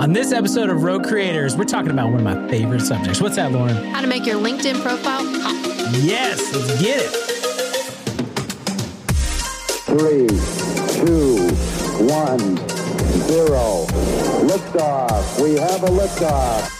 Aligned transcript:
On 0.00 0.14
this 0.14 0.32
episode 0.32 0.70
of 0.70 0.82
Rogue 0.82 1.04
Creators, 1.04 1.58
we're 1.58 1.64
talking 1.64 1.90
about 1.90 2.10
one 2.10 2.20
of 2.20 2.24
my 2.24 2.48
favorite 2.48 2.80
subjects. 2.80 3.20
What's 3.20 3.36
that, 3.36 3.52
Lauren? 3.52 3.76
How 3.92 4.00
to 4.00 4.06
make 4.06 4.24
your 4.24 4.40
LinkedIn 4.40 4.80
profile 4.80 5.20
pop. 5.42 5.54
Yes, 6.00 6.40
let's 6.54 6.80
get 6.80 7.02
it. 7.02 7.10
Three, 9.84 10.26
two, 10.94 11.50
one, 12.06 12.56
zero. 13.28 13.84
Liftoff. 14.48 15.38
We 15.42 15.56
have 15.58 15.82
a 15.82 15.88
liftoff. 15.88 16.79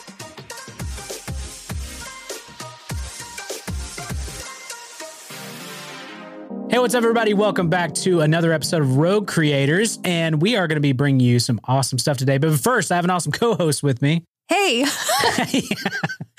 Hey, 6.71 6.79
what's 6.79 6.95
up, 6.95 7.03
everybody? 7.03 7.33
Welcome 7.33 7.67
back 7.67 7.93
to 7.95 8.21
another 8.21 8.53
episode 8.53 8.81
of 8.81 8.95
Rogue 8.95 9.27
Creators. 9.27 9.99
And 10.05 10.41
we 10.41 10.55
are 10.55 10.69
going 10.69 10.77
to 10.77 10.81
be 10.81 10.93
bringing 10.93 11.19
you 11.19 11.37
some 11.37 11.59
awesome 11.65 11.99
stuff 11.99 12.15
today. 12.15 12.37
But 12.37 12.57
first, 12.61 12.93
I 12.93 12.95
have 12.95 13.03
an 13.03 13.09
awesome 13.09 13.33
co 13.33 13.55
host 13.55 13.83
with 13.83 14.01
me. 14.01 14.23
Hey, 14.47 14.85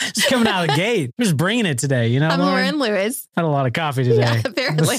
Just 0.00 0.28
coming 0.30 0.48
out 0.48 0.62
of 0.62 0.70
the 0.70 0.76
gate. 0.76 1.10
Just 1.20 1.36
bringing 1.36 1.66
it 1.66 1.76
today. 1.76 2.08
You 2.08 2.20
know, 2.20 2.28
I'm 2.28 2.40
Lauren? 2.40 2.78
Lauren 2.78 2.94
Lewis. 2.94 3.28
Had 3.36 3.44
a 3.44 3.48
lot 3.48 3.66
of 3.66 3.74
coffee 3.74 4.04
today. 4.04 4.22
Yeah, 4.22 4.42
apparently. 4.42 4.96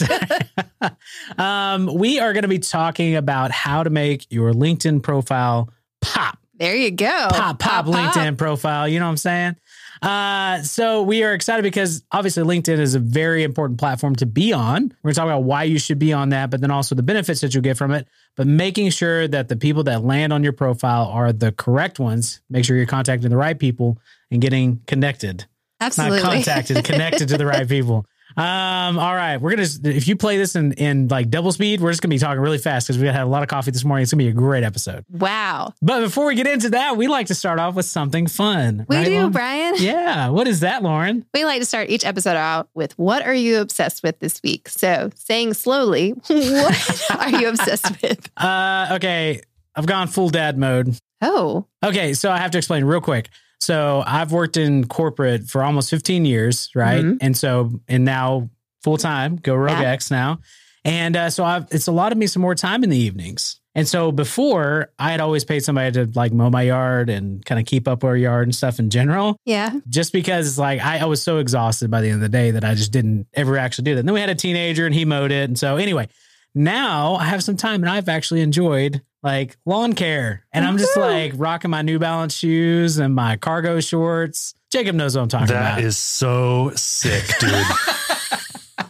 um, 1.40 1.92
we 1.92 2.20
are 2.20 2.32
going 2.34 2.44
to 2.44 2.48
be 2.48 2.60
talking 2.60 3.16
about 3.16 3.50
how 3.50 3.82
to 3.82 3.90
make 3.90 4.28
your 4.30 4.54
LinkedIn 4.54 5.02
profile 5.02 5.68
pop. 6.00 6.38
there 6.60 6.76
you 6.76 6.92
go. 6.92 7.28
Pop, 7.32 7.58
pop, 7.58 7.88
LinkedIn 7.88 8.38
profile. 8.38 8.88
You 8.88 9.00
know 9.00 9.06
what 9.06 9.12
I'm 9.12 9.18
saying? 9.18 9.56
Uh, 10.04 10.62
so 10.64 11.02
we 11.02 11.24
are 11.24 11.34
excited 11.34 11.64
because 11.64 12.04
obviously 12.12 12.44
LinkedIn 12.44 12.78
is 12.78 12.94
a 12.94 13.00
very 13.00 13.44
important 13.44 13.80
platform 13.80 14.18
to 14.18 14.26
be 14.26 14.52
on. 14.52 14.94
We're 15.02 15.10
going 15.10 15.14
to 15.14 15.20
talk 15.20 15.26
about 15.26 15.44
why 15.44 15.64
you 15.64 15.80
should 15.80 15.98
be 15.98 16.12
on 16.12 16.30
that, 16.30 16.50
but 16.50 16.60
then 16.60 16.72
also 16.72 16.94
the 16.94 17.04
benefits 17.04 17.40
that 17.40 17.54
you'll 17.54 17.64
get 17.64 17.78
from 17.78 17.92
it. 17.92 18.06
But 18.36 18.46
making 18.46 18.90
sure 18.90 19.30
that 19.30 19.48
the 19.48 19.56
people 19.56 19.84
that 19.84 20.04
land 20.04 20.34
on 20.34 20.44
your 20.44 20.52
profile 20.52 21.06
are 21.06 21.32
the 21.32 21.54
correct 21.54 22.00
ones. 22.00 22.42
Make 22.50 22.66
sure 22.66 22.76
you're 22.76 22.86
contacting 22.86 23.30
the 23.30 23.38
right 23.38 23.58
people 23.58 23.98
and 24.30 24.42
getting 24.42 24.82
connected 24.88 25.46
Absolutely. 25.80 26.22
not 26.22 26.34
contacted, 26.34 26.84
connected 26.84 27.30
to 27.30 27.38
the 27.38 27.46
right 27.46 27.68
people. 27.70 28.06
Um, 28.36 28.98
all 28.98 29.14
right, 29.14 29.38
we're 29.38 29.52
gonna 29.56 29.68
if 29.86 30.08
you 30.08 30.16
play 30.16 30.38
this 30.38 30.56
in 30.56 30.74
in 30.74 31.08
like 31.08 31.30
double 31.30 31.52
speed, 31.52 31.82
we're 31.82 31.92
just 31.92 32.02
gonna 32.02 32.10
be 32.14 32.18
talking 32.20 32.40
really 32.42 32.58
fast 32.58 32.88
because 32.88 33.00
we 33.02 33.08
had 33.08 33.22
a 33.22 33.26
lot 33.26 33.44
of 33.44 33.50
coffee 33.50 33.72
this 33.72 33.84
morning. 33.84 34.04
It's 34.04 34.12
gonna 34.12 34.24
be 34.24 34.30
a 34.30 34.34
great 34.34 34.64
episode. 34.64 35.06
Wow. 35.12 35.74
But 35.82 36.02
before 36.02 36.26
we 36.26 36.36
get 36.36 36.48
into 36.48 36.70
that, 36.72 36.98
we 36.98 37.08
like 37.08 37.28
to 37.28 37.36
start 37.36 37.60
off 37.60 37.76
with 37.76 37.86
something 37.86 38.28
fun. 38.28 38.86
We 38.90 38.96
right, 38.98 39.06
do, 39.06 39.16
Lauren? 39.16 39.32
Brian. 39.32 39.74
Yeah. 39.84 40.30
What 40.30 40.48
is 40.48 40.62
that, 40.62 40.82
Lauren? 40.84 41.26
We 41.34 41.46
like 41.46 41.60
to 41.60 41.66
start 41.66 41.90
each 41.90 42.06
episode 42.06 42.36
out 42.38 42.70
with 42.74 42.98
what 42.98 43.24
are 43.26 43.34
you 43.34 43.60
obsessed 43.60 44.02
with 44.04 44.20
this 44.20 44.42
week? 44.44 44.70
So, 44.70 45.10
saying 45.16 45.54
slowly, 45.56 46.12
what 46.28 47.02
are 47.20 47.30
you 47.30 47.50
obsessed 47.50 48.02
with? 48.02 48.30
Uh, 48.38 48.88
okay, 48.94 49.42
I've 49.76 49.86
gone 49.86 50.08
full 50.08 50.30
dad 50.30 50.58
mode. 50.58 50.96
Oh, 51.22 51.66
Okay, 51.84 52.14
so 52.14 52.32
I 52.32 52.38
have 52.38 52.52
to 52.52 52.58
explain 52.58 52.86
real 52.86 53.02
quick. 53.02 53.30
So 53.64 54.04
I've 54.06 54.32
worked 54.32 54.58
in 54.58 54.86
corporate 54.88 55.48
for 55.50 55.64
almost 55.64 55.90
15 55.90 56.26
years, 56.26 56.70
right? 56.76 57.04
Mhm. 57.04 57.18
And 57.22 57.38
so, 57.38 57.72
and 57.88 58.04
now 58.06 58.50
full 58.84 58.98
time, 58.98 59.38
go 59.38 59.56
Rogue 59.56 59.80
Yeah. 59.82 59.92
X 59.92 60.12
now. 60.12 60.40
And 60.86 61.16
uh, 61.16 61.30
so 61.30 61.46
I've, 61.46 61.68
it's 61.72 61.88
allotted 61.88 62.18
me 62.18 62.28
some 62.28 62.42
more 62.42 62.56
time 62.56 62.84
in 62.84 62.90
the 62.90 62.98
evenings. 62.98 63.60
And 63.76 63.88
so 63.88 64.12
before, 64.12 64.92
I 65.00 65.10
had 65.12 65.20
always 65.20 65.44
paid 65.46 65.64
somebody 65.64 65.92
to 65.94 66.12
like 66.14 66.32
mow 66.32 66.50
my 66.52 66.62
yard 66.64 67.10
and 67.10 67.44
kind 67.44 67.60
of 67.60 67.66
keep 67.66 67.88
up 67.88 68.04
our 68.04 68.16
yard 68.16 68.48
and 68.48 68.54
stuff 68.54 68.78
in 68.78 68.92
general, 68.92 69.38
yeah. 69.46 69.80
just 69.90 70.14
because 70.14 70.48
it's 70.48 70.58
like 70.60 70.80
I, 70.80 71.00
I 71.00 71.06
was 71.06 71.24
so 71.24 71.38
exhausted 71.40 71.90
by 71.90 72.02
the 72.02 72.08
end 72.08 72.16
of 72.16 72.22
the 72.22 72.30
day 72.30 72.52
that 72.52 72.64
I 72.64 72.76
just 72.76 72.92
didn't 72.92 73.26
ever 73.34 73.58
actually 73.58 73.86
do 73.86 73.96
that. 73.96 74.02
And 74.02 74.08
then 74.08 74.14
we 74.14 74.20
had 74.20 74.30
a 74.30 74.36
teenager 74.36 74.86
and 74.86 74.94
he 74.94 75.06
mowed 75.06 75.32
it. 75.32 75.50
And 75.50 75.58
so, 75.58 75.78
anyway, 75.78 76.08
now 76.56 77.16
I 77.16 77.26
have 77.26 77.44
some 77.44 77.58
time 77.58 77.82
and 77.84 77.90
I've 77.90 78.10
actually 78.10 78.42
enjoyed 78.42 79.02
like 79.22 79.58
lawn 79.66 79.94
care. 79.94 80.46
And 80.52 80.66
I'm 80.66 80.78
just 80.78 80.98
like 80.98 81.34
rocking 81.36 81.72
my 81.72 81.82
New 81.82 82.00
Balance 82.00 82.36
shoes 82.36 82.98
and 82.98 83.16
my 83.16 83.38
cargo 83.38 83.80
shorts. 83.80 84.54
Jacob 84.72 84.96
knows 84.96 85.16
what 85.16 85.24
I'm 85.24 85.30
talking 85.30 85.48
That 85.48 85.74
about. 85.78 85.84
is 85.84 85.98
so 85.98 86.72
sick, 86.76 87.24
dude. 87.40 87.52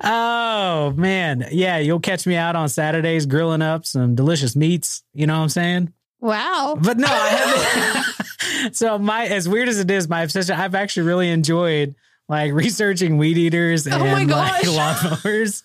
oh 0.00 0.92
man. 0.96 1.46
Yeah, 1.50 1.78
you'll 1.78 2.00
catch 2.00 2.26
me 2.26 2.36
out 2.36 2.56
on 2.56 2.68
Saturdays 2.68 3.26
grilling 3.26 3.62
up 3.62 3.84
some 3.86 4.14
delicious 4.14 4.56
meats. 4.56 5.02
You 5.12 5.26
know 5.26 5.34
what 5.36 5.42
I'm 5.42 5.48
saying? 5.48 5.92
Wow. 6.20 6.76
But 6.80 6.98
no, 6.98 7.08
I 7.10 7.28
haven't. 7.28 8.74
so 8.76 8.98
my 8.98 9.26
as 9.26 9.48
weird 9.48 9.68
as 9.68 9.78
it 9.80 9.90
is, 9.90 10.08
my 10.08 10.22
obsession, 10.22 10.54
I've 10.54 10.74
actually 10.74 11.06
really 11.06 11.30
enjoyed 11.30 11.94
like 12.28 12.52
researching 12.52 13.18
weed 13.18 13.36
eaters 13.36 13.86
and 13.86 13.96
Oh 13.96 14.04
my 14.06 14.24
like 14.24 14.62
lawnmowers. 14.64 15.62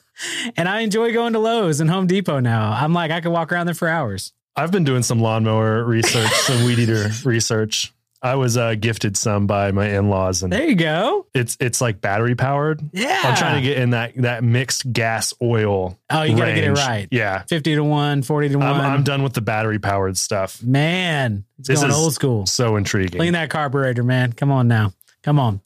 And 0.56 0.68
I 0.68 0.82
enjoy 0.82 1.14
going 1.14 1.34
to 1.34 1.40
Lowe's 1.40 1.80
and 1.80 1.90
Home 1.90 2.08
Depot 2.08 2.40
now. 2.40 2.72
I'm 2.72 2.94
like, 2.94 3.12
I 3.12 3.22
could 3.22 3.32
walk 3.32 3.52
around 3.52 3.68
there 3.68 3.76
for 3.76 3.88
hours. 3.88 4.34
I've 4.56 4.72
been 4.72 4.84
doing 4.84 5.04
some 5.04 5.20
lawnmower 5.20 5.84
research, 5.84 6.32
some 6.32 6.66
weed 6.66 6.80
eater 6.80 7.10
research. 7.24 7.94
I 8.20 8.34
was 8.34 8.58
uh, 8.58 8.74
gifted 8.74 9.16
some 9.16 9.46
by 9.46 9.72
my 9.72 9.90
in-laws, 9.90 10.42
and 10.42 10.52
There 10.52 10.66
you 10.68 10.74
go. 10.74 11.28
it's 11.36 11.56
it's 11.60 11.80
like 11.80 12.02
battery 12.02 12.34
powered. 12.34 12.82
Yeah. 12.92 13.22
I'm 13.24 13.36
trying 13.36 13.62
to 13.62 13.68
get 13.68 13.78
in 13.78 13.92
that 13.92 14.16
that 14.16 14.44
mixed 14.44 14.92
gas 14.92 15.36
oil. 15.40 16.00
Oh, 16.10 16.24
you 16.24 16.36
got 16.36 16.46
to 16.46 16.54
get 16.56 16.64
it 16.64 16.72
right. 16.72 17.08
Yeah, 17.12 17.44
50 17.44 17.76
to 17.76 17.84
1, 17.84 18.24
40 18.24 18.50
to 18.50 18.56
1. 18.58 18.68
I'm, 18.68 18.82
I'm 18.82 19.04
done 19.04 19.22
with 19.22 19.34
the 19.34 19.42
battery 19.42 19.78
powered 19.78 20.18
stuff. 20.18 20.64
Man, 20.64 21.46
it's 21.60 21.68
This 21.68 21.82
going 21.82 21.92
old 21.94 22.14
school. 22.14 22.48
So 22.48 22.76
intriguing. 22.76 23.20
Clean 23.20 23.34
that 23.34 23.52
carburetor, 23.52 24.04
man. 24.04 24.34
Come 24.34 24.52
on 24.52 24.68
now. 24.68 24.94
Come 25.22 25.38
on. 25.40 25.62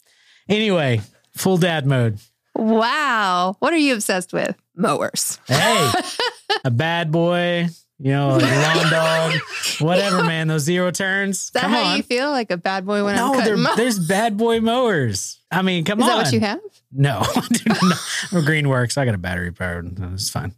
Anyway, 0.49 0.99
full 1.33 1.57
dad 1.57 1.85
mode. 1.85 2.19
Wow. 2.61 3.55
What 3.59 3.73
are 3.73 3.77
you 3.77 3.93
obsessed 3.95 4.33
with? 4.33 4.55
Mowers. 4.75 5.39
Hey, 5.47 5.91
a 6.65 6.71
bad 6.71 7.11
boy, 7.11 7.67
you 7.99 8.11
know, 8.11 8.29
a 8.31 8.39
lawn 8.39 8.89
dog, 8.91 9.33
whatever, 9.79 10.23
man. 10.25 10.47
Those 10.47 10.61
zero 10.63 10.91
turns. 10.91 11.43
Is 11.45 11.49
that 11.51 11.63
come 11.63 11.71
how 11.71 11.83
on. 11.83 11.97
you 11.97 12.03
feel? 12.03 12.29
Like 12.31 12.51
a 12.51 12.57
bad 12.57 12.85
boy 12.85 13.03
when 13.03 13.15
I'm 13.15 13.27
no, 13.27 13.31
cutting 13.33 13.45
there- 13.45 13.57
mowers? 13.57 13.77
there's 13.77 13.99
bad 13.99 14.37
boy 14.37 14.59
mowers. 14.61 15.39
I 15.51 15.61
mean, 15.63 15.83
come 15.85 15.99
Is 15.99 16.05
on. 16.07 16.11
Is 16.11 16.15
that 16.17 16.23
what 16.27 16.33
you 16.33 16.39
have? 16.39 16.59
No, 16.93 17.19
no. 17.65 17.95
I'm 18.31 18.37
a 18.37 18.47
Greenworks. 18.47 18.97
I 18.97 19.05
got 19.05 19.15
a 19.15 19.17
battery 19.17 19.51
powered. 19.51 19.97
It's 20.13 20.29
fine. 20.29 20.53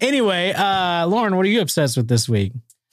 anyway, 0.00 0.52
uh, 0.52 1.06
Lauren, 1.06 1.36
what 1.36 1.46
are 1.46 1.48
you 1.48 1.60
obsessed 1.60 1.96
with 1.96 2.08
this 2.08 2.28
week? 2.28 2.52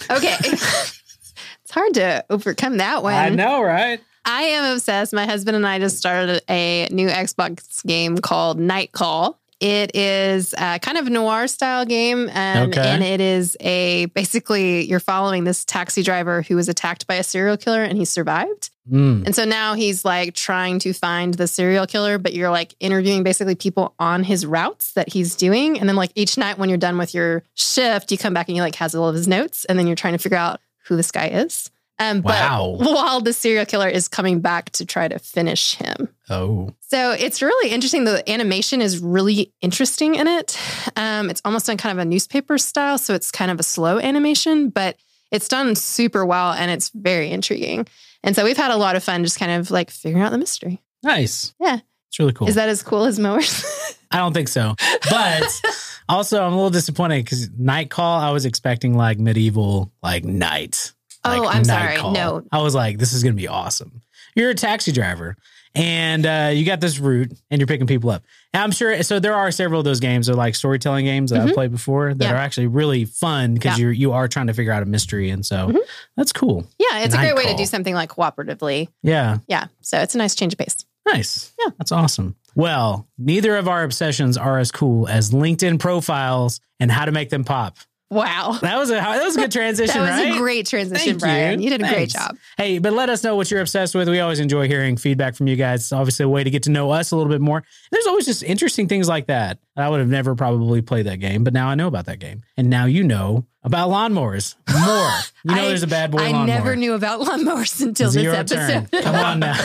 Okay. 0.10 0.36
it's 0.44 1.72
hard 1.72 1.94
to 1.96 2.26
overcome 2.30 2.78
that 2.78 3.04
one. 3.04 3.14
I 3.14 3.30
know, 3.30 3.62
right? 3.62 4.00
I 4.26 4.44
am 4.44 4.74
obsessed. 4.76 5.14
My 5.14 5.26
husband 5.26 5.56
and 5.58 5.68
I 5.68 5.80
just 5.80 5.98
started 5.98 6.42
a 6.50 6.88
new 6.92 7.08
Xbox 7.10 7.86
game 7.86 8.18
called 8.18 8.60
Night 8.60 8.92
Call. 8.92 9.40
It 9.60 9.96
is 9.96 10.54
a 10.58 10.78
kind 10.80 10.98
of 10.98 11.08
noir 11.10 11.48
style 11.48 11.86
game, 11.86 12.30
and, 12.34 12.74
Okay. 12.74 12.86
and 12.86 13.02
it 13.02 13.22
is 13.22 13.56
a 13.62 14.08
basically 14.08 14.84
you're 14.86 15.00
following 15.00 15.46
this 15.46 15.64
taxi 15.64 16.04
driver 16.04 16.42
who 16.42 16.58
was 16.58 16.68
attacked 16.68 17.08
by 17.08 17.16
a 17.16 17.24
serial 17.24 17.56
killer 17.56 17.82
and 17.82 17.98
he 17.98 18.04
survived. 18.04 18.72
Mm. 18.92 19.26
And 19.26 19.34
so 19.34 19.46
now 19.46 19.76
he's 19.76 20.04
like 20.04 20.34
trying 20.34 20.80
to 20.80 20.92
find 20.92 21.34
the 21.36 21.48
serial 21.48 21.88
killer, 21.88 22.18
but 22.18 22.34
you're 22.34 22.50
like 22.50 22.76
interviewing 22.82 23.24
basically 23.24 23.56
people 23.56 23.94
on 24.00 24.24
his 24.26 24.46
routes 24.46 24.92
that 24.94 25.08
he's 25.14 25.36
doing. 25.36 25.80
And 25.80 25.88
then 25.88 25.96
like 25.96 26.12
each 26.16 26.38
night 26.38 26.58
when 26.58 26.68
you're 26.68 26.78
done 26.78 26.98
with 26.98 27.14
your 27.14 27.44
shift, 27.54 28.12
you 28.12 28.18
come 28.18 28.34
back 28.34 28.50
and 28.50 28.58
you 28.58 28.64
like 28.64 28.76
has 28.76 28.94
all 28.96 29.08
of 29.08 29.16
his 29.16 29.30
notes, 29.30 29.64
and 29.66 29.80
then 29.80 29.88
you're 29.88 29.96
trying 29.96 30.14
to 30.14 30.18
figure 30.20 30.38
out 30.38 30.60
who 30.88 30.98
this 30.98 31.12
guy 31.12 31.28
is. 31.28 31.70
Um, 32.00 32.22
but 32.22 32.34
while 32.80 33.22
the 33.22 33.34
serial 33.34 33.66
killer 33.66 33.88
is 33.88 34.08
coming 34.08 34.40
back 34.42 34.72
to 34.72 34.86
try 34.86 35.08
to 35.08 35.20
finish 35.20 35.76
him. 35.76 36.10
Oh, 36.30 36.74
So 36.82 37.12
it's 37.12 37.42
really 37.42 37.72
interesting. 37.72 38.04
The 38.04 38.28
animation 38.30 38.82
is 38.82 39.00
really 39.00 39.54
interesting 39.62 40.16
in 40.16 40.28
it. 40.28 40.58
Um, 40.96 41.30
it's 41.30 41.42
almost 41.46 41.68
done 41.68 41.78
kind 41.78 41.98
of 41.98 42.02
a 42.02 42.06
newspaper 42.10 42.58
style. 42.58 42.98
So 42.98 43.14
it's 43.14 43.32
kind 43.32 43.52
of 43.52 43.60
a 43.60 43.64
slow 43.64 44.00
animation, 44.00 44.70
but 44.70 44.98
it's 45.32 45.48
done 45.48 45.76
super 45.76 46.26
well 46.26 46.52
and 46.54 46.72
it's 46.72 46.90
very 46.90 47.30
intriguing. 47.30 47.88
And 48.24 48.36
so 48.36 48.44
we've 48.44 48.58
had 48.58 48.72
a 48.72 48.78
lot 48.78 48.96
of 48.96 49.04
fun 49.04 49.24
just 49.24 49.38
kind 49.38 49.52
of 49.52 49.70
like 49.70 49.92
figuring 49.92 50.24
out 50.24 50.32
the 50.32 50.38
mystery. 50.38 50.82
nice. 51.04 51.54
Yeah. 51.60 51.80
It's 52.10 52.20
really 52.20 52.34
cool. 52.34 52.48
Is 52.48 52.56
that 52.56 52.70
as 52.70 52.84
cool 52.84 53.06
as 53.06 53.18
mowers? 53.18 53.66
I 54.12 54.18
don't 54.18 54.34
think 54.34 54.48
so. 54.48 54.76
But 55.10 55.62
also, 56.10 56.44
I'm 56.44 56.54
a 56.54 56.56
little 56.56 56.70
disappointed 56.70 57.26
because 57.26 57.50
Night 57.58 57.90
Call, 57.90 58.20
I 58.20 58.30
was 58.30 58.46
expecting 58.46 58.96
like 58.96 59.18
medieval, 59.18 59.92
like 60.04 60.24
night. 60.24 60.94
Oh, 61.26 61.30
like, 61.44 61.56
I'm 61.56 61.64
sorry. 61.64 61.98
Call. 61.98 62.12
No. 62.12 62.44
I 62.52 62.62
was 62.62 62.76
like, 62.76 62.98
this 62.98 63.14
is 63.14 63.24
going 63.24 63.34
to 63.36 63.42
be 63.42 63.48
awesome. 63.48 64.02
You're 64.36 64.50
a 64.50 64.56
taxi 64.56 64.92
driver 64.92 65.38
and 65.76 66.26
uh, 66.26 66.52
you 66.54 66.66
got 66.66 66.80
this 66.82 67.00
route 67.00 67.32
and 67.50 67.60
you're 67.60 67.68
picking 67.68 67.88
people 67.88 68.10
up. 68.10 68.24
And 68.54 68.62
I'm 68.64 68.72
sure. 68.72 69.02
So 69.04 69.20
there 69.20 69.34
are 69.36 69.52
several 69.52 69.80
of 69.80 69.86
those 69.86 70.00
games, 70.00 70.30
are 70.30 70.36
like 70.36 70.56
storytelling 70.56 71.06
games 71.06 71.32
that 71.32 71.42
I've 71.42 71.50
Mhm. 71.50 71.54
played 71.54 71.72
before 71.72 72.14
that 72.14 72.24
Yeah. 72.24 72.34
are 72.34 72.38
actually 72.38 72.68
really 72.68 73.06
fun 73.06 73.54
because 73.56 73.78
Yeah. 73.78 73.84
you're 73.86 73.92
you 73.92 74.12
are 74.14 74.28
trying 74.28 74.48
to 74.48 74.54
figure 74.54 74.72
out 74.72 74.84
a 74.84 74.86
mystery, 74.86 75.30
and 75.30 75.46
so 75.46 75.70
Mhm. 75.70 75.78
that's 76.18 76.32
cool. 76.34 76.68
yeah, 76.80 77.00
it's 77.00 77.14
a 77.14 77.18
Night 77.18 77.34
great 77.34 77.46
way 77.46 77.52
to 77.52 77.58
do 77.58 77.66
something 77.66 77.94
like 77.96 78.10
cooperatively. 78.10 78.88
Yeah. 79.02 79.38
Yeah. 79.48 79.66
So 79.82 80.00
it's 80.00 80.14
a 80.16 80.18
nice 80.18 80.36
change 80.36 80.54
of 80.54 80.60
pace. 80.60 80.78
Nice. 81.12 81.52
Yeah, 81.64 81.72
that's 81.78 81.92
awesome. 81.92 82.36
Well, 82.56 83.08
neither 83.18 83.58
of 83.58 83.68
our 83.68 83.84
obsessions 83.84 84.38
are 84.38 84.60
as 84.60 84.72
cool 84.72 85.08
as 85.08 85.32
LinkedIn 85.32 85.80
profiles 85.80 86.60
and 86.80 86.92
how 86.92 87.06
to 87.06 87.12
make 87.12 87.30
them 87.30 87.44
pop. 87.44 87.78
Wow. 88.14 88.58
That 88.62 88.78
was 88.78 88.90
a 88.90 88.94
that 88.94 89.24
was 89.24 89.36
a 89.36 89.42
good 89.42 89.52
transition, 89.60 90.02
That 90.02 90.18
was 90.18 90.26
right? 90.26 90.36
a 90.36 90.40
great 90.40 90.66
transition, 90.68 91.20
Thank 91.20 91.20
Brian. 91.20 91.60
you. 91.60 91.66
You, 91.66 91.70
did 91.78 91.82
a 91.82 91.90
great 91.90 92.10
job. 92.10 92.38
Hey, 92.58 92.78
but 92.80 92.94
let 92.94 93.10
us 93.10 93.24
know 93.24 93.36
what 93.36 93.50
you're 93.52 93.62
obsessed 93.62 93.96
with. 93.96 94.08
We 94.08 94.20
always 94.20 94.40
enjoy 94.40 94.68
hearing 94.68 94.98
feedback 94.98 95.36
from 95.36 95.48
you 95.48 95.56
guys. 95.56 95.82
It's 95.82 95.92
obviously 95.92 96.26
a 96.26 96.30
way 96.30 96.44
to 96.44 96.50
get 96.50 96.64
to 96.64 96.72
know 96.72 96.92
us 96.92 97.12
a 97.12 97.16
little 97.18 97.32
bit 97.32 97.42
more. 97.42 97.64
There's 97.92 98.08
always 98.08 98.26
just 98.26 98.44
interesting 98.44 98.88
things 98.88 99.08
like 99.08 99.28
that. 99.28 99.60
I 99.76 99.90
would 99.90 100.00
have 100.00 100.10
never 100.10 100.36
probably 100.36 100.82
played 100.82 101.08
that 101.08 101.18
game, 101.18 101.44
but 101.44 101.54
now 101.54 101.68
I 101.70 101.76
know 101.76 101.88
about 101.88 102.06
that 102.06 102.20
game. 102.20 102.44
And 102.58 102.70
now 102.70 102.86
you 102.86 103.04
know 103.04 103.46
about 103.64 103.90
lawnmowers 103.90 104.56
more. 104.72 105.10
You 105.46 105.56
know 105.56 105.62
I- 105.64 105.68
there's 105.68 105.84
a 105.84 105.88
bad 105.88 106.10
boy 106.12 106.20
I 106.20 106.28
lawnmower. 106.32 106.46
never 106.48 106.76
knew 106.78 106.94
about 106.94 107.20
lawnmowers 107.20 107.82
until 107.82 108.10
Zero 108.10 108.44
this 108.44 108.52
turn. 108.52 108.72
episode. 108.72 109.04
Come 109.04 109.16
on 109.16 109.40
now. 109.40 109.58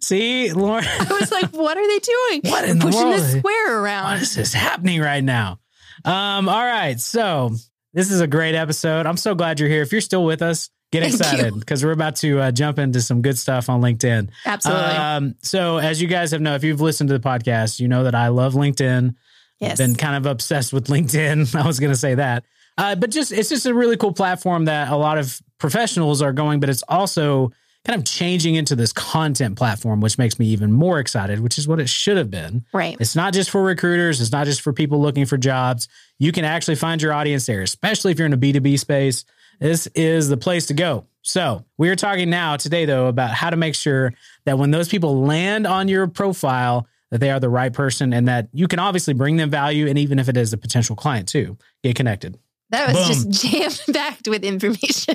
See, 0.00 0.52
Lauren, 0.52 0.84
I 0.84 1.16
was 1.18 1.30
like, 1.32 1.50
what 1.50 1.76
are 1.78 1.86
they 1.86 1.98
doing? 1.98 2.40
What 2.52 2.68
in 2.68 2.78
the 2.78 2.84
Pushing 2.86 3.00
world? 3.08 3.14
the 3.20 3.38
square 3.38 3.80
around. 3.80 4.12
What 4.12 4.22
is 4.22 4.34
this 4.34 4.52
happening 4.52 5.00
right 5.00 5.24
now? 5.24 5.58
Um, 6.04 6.48
all 6.48 6.64
right. 6.64 7.00
So 7.00 7.50
this 7.92 8.10
is 8.10 8.20
a 8.20 8.26
great 8.26 8.54
episode. 8.54 9.06
I'm 9.06 9.16
so 9.16 9.34
glad 9.34 9.60
you're 9.60 9.68
here. 9.68 9.82
If 9.82 9.92
you're 9.92 10.00
still 10.00 10.24
with 10.24 10.42
us, 10.42 10.70
get 10.92 11.02
Thank 11.02 11.14
excited 11.14 11.54
because 11.58 11.84
we're 11.84 11.92
about 11.92 12.16
to 12.16 12.40
uh, 12.40 12.50
jump 12.50 12.78
into 12.78 13.00
some 13.00 13.22
good 13.22 13.38
stuff 13.38 13.68
on 13.68 13.80
LinkedIn. 13.80 14.30
Absolutely. 14.44 14.84
Um, 14.84 15.34
so 15.42 15.78
as 15.78 16.00
you 16.00 16.08
guys 16.08 16.30
have 16.32 16.40
know, 16.40 16.54
if 16.54 16.64
you've 16.64 16.80
listened 16.80 17.08
to 17.08 17.18
the 17.18 17.26
podcast, 17.26 17.80
you 17.80 17.88
know 17.88 18.04
that 18.04 18.14
I 18.14 18.28
love 18.28 18.54
LinkedIn. 18.54 19.14
yes. 19.60 19.78
Been 19.78 19.94
kind 19.94 20.16
of 20.16 20.26
obsessed 20.26 20.72
with 20.72 20.88
LinkedIn. 20.88 21.54
I 21.60 21.66
was 21.66 21.80
going 21.80 21.92
to 21.92 21.98
say 21.98 22.14
that. 22.16 22.44
Uh, 22.76 22.96
but 22.96 23.10
just 23.10 23.30
it's 23.32 23.48
just 23.48 23.66
a 23.66 23.74
really 23.74 23.96
cool 23.96 24.12
platform 24.12 24.64
that 24.64 24.88
a 24.90 24.96
lot 24.96 25.16
of 25.16 25.40
professionals 25.58 26.20
are 26.20 26.32
going, 26.32 26.60
but 26.60 26.68
it's 26.68 26.82
also 26.88 27.52
kind 27.84 27.98
of 27.98 28.04
changing 28.04 28.54
into 28.54 28.74
this 28.74 28.92
content 28.92 29.56
platform, 29.56 30.00
which 30.00 30.16
makes 30.16 30.38
me 30.38 30.46
even 30.46 30.72
more 30.72 30.98
excited, 30.98 31.40
which 31.40 31.58
is 31.58 31.68
what 31.68 31.80
it 31.80 31.88
should 31.88 32.16
have 32.16 32.30
been. 32.30 32.64
right. 32.72 32.96
It's 32.98 33.14
not 33.14 33.34
just 33.34 33.50
for 33.50 33.62
recruiters, 33.62 34.20
it's 34.20 34.32
not 34.32 34.46
just 34.46 34.62
for 34.62 34.72
people 34.72 35.00
looking 35.00 35.26
for 35.26 35.36
jobs. 35.36 35.88
You 36.18 36.32
can 36.32 36.44
actually 36.44 36.76
find 36.76 37.02
your 37.02 37.12
audience 37.12 37.46
there, 37.46 37.62
especially 37.62 38.12
if 38.12 38.18
you're 38.18 38.26
in 38.26 38.32
a 38.32 38.38
B2B 38.38 38.78
space. 38.78 39.24
This 39.60 39.86
is 39.88 40.28
the 40.28 40.36
place 40.36 40.66
to 40.66 40.74
go. 40.74 41.06
So, 41.22 41.64
we 41.78 41.88
are 41.88 41.96
talking 41.96 42.28
now 42.28 42.56
today 42.56 42.84
though 42.84 43.06
about 43.06 43.30
how 43.30 43.50
to 43.50 43.56
make 43.56 43.74
sure 43.74 44.12
that 44.44 44.58
when 44.58 44.70
those 44.70 44.88
people 44.88 45.22
land 45.22 45.66
on 45.66 45.88
your 45.88 46.06
profile 46.06 46.86
that 47.10 47.20
they 47.20 47.30
are 47.30 47.38
the 47.38 47.48
right 47.48 47.72
person 47.72 48.12
and 48.12 48.26
that 48.26 48.48
you 48.52 48.66
can 48.66 48.80
obviously 48.80 49.14
bring 49.14 49.36
them 49.36 49.48
value 49.48 49.86
and 49.86 49.96
even 49.98 50.18
if 50.18 50.28
it 50.28 50.36
is 50.36 50.52
a 50.52 50.58
potential 50.58 50.96
client 50.96 51.28
too. 51.28 51.56
Get 51.82 51.94
connected. 51.94 52.36
That 52.70 52.92
was 52.92 52.96
Boom. 53.24 53.30
just 53.32 53.42
jam 53.86 53.94
packed 53.94 54.28
with 54.28 54.42
information. 54.44 55.14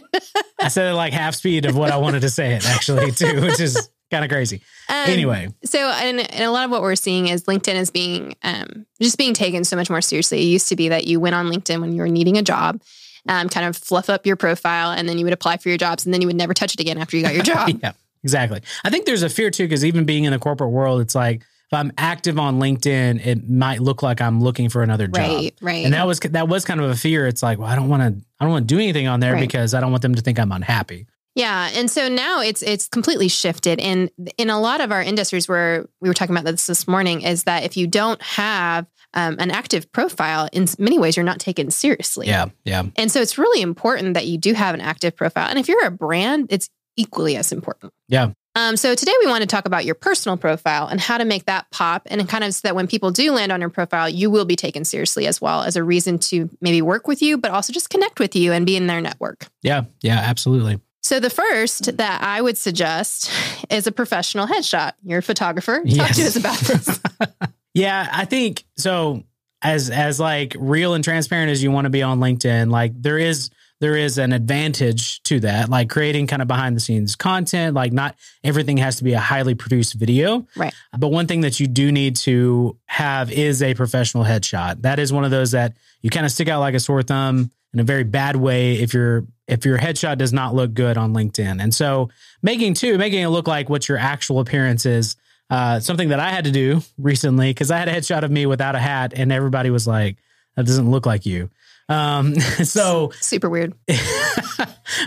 I 0.62 0.68
said 0.70 0.92
it 0.92 0.94
like 0.96 1.14
half 1.14 1.36
speed 1.36 1.66
of 1.66 1.76
what 1.76 1.92
I 1.92 1.98
wanted 1.98 2.22
to 2.22 2.30
say 2.30 2.54
it 2.54 2.66
actually 2.68 3.12
too, 3.12 3.42
which 3.46 3.60
is 3.60 3.90
kind 4.12 4.24
of 4.24 4.30
crazy. 4.32 4.62
Um, 4.88 4.96
Anyway, 5.10 5.50
So, 5.66 5.80
and, 5.80 6.20
and 6.20 6.44
a 6.44 6.52
lot 6.52 6.66
of 6.66 6.72
what 6.72 6.82
we're 6.82 6.96
seeing 6.96 7.28
is 7.28 7.44
LinkedIn 7.44 7.76
is 7.76 7.92
being 7.92 8.36
um, 8.44 8.86
just 9.02 9.18
being 9.18 9.34
taken 9.34 9.64
so 9.64 9.76
much 9.76 9.90
more 9.90 10.02
seriously. 10.02 10.40
It 10.42 10.46
used 10.46 10.70
to 10.70 10.76
be 10.76 10.90
that 10.90 11.06
you 11.06 11.20
went 11.20 11.36
on 11.36 11.48
LinkedIn 11.48 11.82
when 11.82 11.92
you 11.94 12.02
were 12.02 12.08
needing 12.08 12.38
a 12.38 12.42
job, 12.42 12.82
um, 13.28 13.50
kind 13.50 13.66
of 13.68 13.76
fluff 13.76 14.10
up 14.10 14.26
your 14.26 14.36
profile, 14.36 14.92
and 14.92 15.08
then 15.10 15.18
you 15.18 15.26
would 15.26 15.34
apply 15.34 15.58
for 15.58 15.70
your 15.70 15.78
jobs, 15.78 16.06
and 16.06 16.14
then 16.14 16.22
you 16.22 16.28
would 16.28 16.36
never 16.38 16.54
touch 16.54 16.74
it 16.74 16.80
again 16.80 16.98
after 16.98 17.18
you 17.18 17.24
got 17.24 17.34
your 17.36 17.44
job. 17.44 17.70
yeah, 17.84 17.92
exactly. 18.24 18.62
I 18.84 18.90
think 18.90 19.06
there's 19.06 19.24
a 19.24 19.30
fear 19.30 19.52
too, 19.52 19.66
because 19.66 19.84
even 19.86 20.06
being 20.06 20.24
in 20.24 20.32
the 20.32 20.40
corporate 20.40 20.72
world, 20.72 21.02
it's 21.02 21.14
like 21.16 21.44
if 21.72 21.74
I'm 21.78 21.92
active 21.98 22.40
on 22.40 22.60
LinkedIn, 22.60 23.26
it 23.26 23.48
might 23.48 23.80
look 23.80 24.02
like 24.02 24.22
I'm 24.22 24.42
looking 24.42 24.70
for 24.70 24.82
another 24.82 25.06
job. 25.08 25.18
right, 25.18 25.54
right. 25.62 25.86
And 25.86 25.94
that 25.94 26.08
was 26.08 26.20
that 26.20 26.48
was 26.48 26.66
kind 26.66 26.80
of 26.82 26.90
a 26.90 26.96
fear. 26.96 27.28
It's 27.28 27.44
like, 27.44 27.60
well, 27.60 27.68
I 27.68 27.76
don't 27.76 27.90
want 27.90 28.02
to, 28.02 28.26
I 28.40 28.44
don't 28.46 28.52
want 28.52 28.68
to 28.68 28.74
do 28.76 28.80
anything 28.80 29.08
on 29.08 29.20
there 29.20 29.34
Right. 29.34 29.42
because 29.42 29.74
I 29.76 29.80
don't 29.80 29.92
want 29.92 30.02
them 30.02 30.16
to 30.16 30.22
think 30.22 30.40
I'm 30.40 30.52
unhappy. 30.52 31.06
Yeah, 31.36 31.70
and 31.76 31.90
so 31.90 32.10
now 32.10 32.42
it's 32.42 32.64
it's 32.64 32.88
completely 32.88 33.28
shifted, 33.28 33.80
and 33.80 34.10
in 34.38 34.50
a 34.50 34.60
lot 34.60 34.82
of 34.82 34.92
our 34.92 35.02
industries, 35.02 35.48
where 35.48 35.88
we 36.02 36.10
were 36.10 36.14
talking 36.16 36.36
about 36.36 36.44
this 36.44 36.66
this 36.66 36.88
morning, 36.88 37.22
is 37.22 37.44
that 37.44 37.64
if 37.64 37.78
you 37.78 37.86
don't 37.86 38.20
have 38.24 38.88
um, 39.14 39.36
an 39.40 39.52
active 39.52 39.90
profile, 39.92 40.50
in 40.52 40.68
many 40.80 40.98
ways, 40.98 41.16
you're 41.16 41.24
not 41.24 41.40
taken 41.40 41.70
seriously. 41.70 42.28
Yeah, 42.28 42.48
yeah, 42.66 42.84
and 42.96 43.12
so 43.12 43.22
it's 43.22 43.38
really 43.38 43.62
important 43.62 44.16
that 44.16 44.26
you 44.26 44.40
do 44.40 44.54
have 44.54 44.74
an 44.74 44.82
active 44.82 45.16
profile, 45.16 45.48
and 45.48 45.60
if 45.60 45.68
you're 45.70 45.86
a 45.86 45.92
brand, 45.92 46.48
it's 46.50 46.68
equally 46.98 47.38
as 47.38 47.52
important. 47.52 47.94
yeah, 48.08 48.32
Um, 48.60 48.76
so 48.76 48.94
today 48.94 49.14
we 49.22 49.28
want 49.28 49.42
to 49.42 49.48
talk 49.48 49.66
about 49.66 49.86
your 49.86 49.96
personal 49.96 50.36
profile 50.36 50.88
and 50.88 51.00
how 51.00 51.18
to 51.18 51.24
make 51.24 51.46
that 51.46 51.70
pop, 51.72 52.04
and 52.08 52.28
kind 52.28 52.44
of 52.44 52.54
so 52.54 52.68
that 52.68 52.76
when 52.76 52.88
people 52.88 53.10
do 53.10 53.32
land 53.32 53.54
on 53.54 53.62
your 53.62 53.70
profile, 53.70 54.10
you 54.10 54.30
will 54.30 54.44
be 54.44 54.58
taken 54.58 54.84
seriously 54.84 55.28
as 55.28 55.40
well 55.40 55.64
as 55.64 55.78
a 55.78 55.84
reason 55.84 56.20
to 56.20 56.50
maybe 56.60 56.82
work 56.82 57.08
with 57.08 57.22
you, 57.22 57.38
but 57.38 57.52
also 57.52 57.72
just 57.72 57.90
connect 57.90 58.20
with 58.20 58.36
you 58.36 58.52
and 58.52 58.66
be 58.66 58.76
in 58.76 58.88
their 58.88 59.00
network. 59.00 59.48
yeah, 59.62 59.84
yeah. 60.02 60.18
Absolutely. 60.20 60.80
So 61.02 61.22
the 61.22 61.30
first 61.30 61.96
that 61.98 62.22
I 62.22 62.42
would 62.42 62.58
suggest 62.58 63.32
is 63.70 63.88
a 63.88 63.92
professional 63.94 64.46
headshot. 64.46 64.92
You're 65.04 65.20
a 65.20 65.24
photographer. 65.24 65.78
Talk 65.78 65.86
Yes. 65.86 66.18
to 66.18 66.24
us 66.26 66.36
about 66.36 66.60
this. 66.60 67.00
Yeah, 67.76 68.10
I 68.12 68.26
think 68.26 68.66
so. 68.78 69.24
As 69.62 69.90
as 69.92 70.20
like 70.20 70.56
real 70.60 70.96
and 70.96 71.04
transparent 71.04 71.52
as 71.52 71.62
you 71.64 71.70
want 71.72 71.86
to 71.86 71.90
be 71.92 72.02
on 72.02 72.20
LinkedIn, 72.20 72.72
like 72.72 72.92
there 73.00 73.18
is 73.20 73.52
there 73.80 73.96
is 73.96 74.18
an 74.18 74.34
advantage 74.34 75.24
to 75.24 75.40
that. 75.42 75.70
Like 75.70 75.90
creating 75.90 76.28
kind 76.28 76.42
of 76.42 76.48
behind 76.48 76.76
the 76.76 76.80
scenes 76.80 77.16
content. 77.16 77.76
Like 77.76 77.94
not 77.94 78.16
everything 78.44 78.78
has 78.78 78.98
to 78.98 79.04
be 79.04 79.14
a 79.14 79.20
highly 79.20 79.56
produced 79.56 79.94
video, 79.94 80.46
Right. 80.56 80.74
But 80.98 81.10
one 81.10 81.28
thing 81.28 81.42
that 81.42 81.60
you 81.60 81.68
do 81.68 81.92
need 81.92 82.16
to 82.18 82.78
have 82.86 83.32
is 83.32 83.62
a 83.62 83.74
professional 83.74 84.24
headshot. 84.24 84.82
That 84.82 85.00
is 85.00 85.14
one 85.14 85.24
of 85.24 85.32
those 85.32 85.52
that 85.52 85.78
you 86.02 86.10
kind 86.10 86.26
of 86.26 86.32
stick 86.32 86.48
out 86.48 86.60
like 86.60 86.76
a 86.76 86.80
sore 86.80 87.04
thumb 87.04 87.52
in 87.74 87.80
a 87.80 87.84
very 87.84 88.04
bad 88.04 88.36
way 88.36 88.74
if 88.80 88.94
your 88.94 89.26
if 89.48 89.66
your 89.66 89.78
headshot 89.78 90.18
does 90.18 90.34
not 90.34 90.54
look 90.54 90.74
good 90.74 90.98
on 90.98 91.14
LinkedIn. 91.14 91.62
And 91.62 91.74
so 91.74 92.10
making 92.42 92.76
two, 92.76 92.98
making 92.98 93.22
it 93.22 93.30
look 93.30 93.48
like 93.48 93.70
what 93.70 93.88
your 93.90 93.98
actual 93.98 94.40
appearance 94.40 94.86
is 94.86 95.16
uh, 95.50 95.80
something 95.80 96.10
that 96.10 96.20
I 96.20 96.30
had 96.30 96.46
to 96.46 96.52
do 96.52 96.82
recently 96.98 97.50
because 97.52 97.72
I 97.72 97.78
had 97.78 97.88
a 97.88 97.94
headshot 97.94 98.24
of 98.24 98.32
me 98.32 98.46
without 98.46 98.76
a 98.76 98.80
hat, 98.80 99.14
and 99.16 99.32
everybody 99.32 99.70
was 99.70 99.88
like, 99.88 100.18
"That 100.60 100.66
doesn't 100.66 100.92
look 100.92 101.06
like 101.06 101.26
you." 101.26 101.50
Um, 101.88 102.36
so 102.64 103.12
Super 103.20 103.50
weird. 103.50 103.74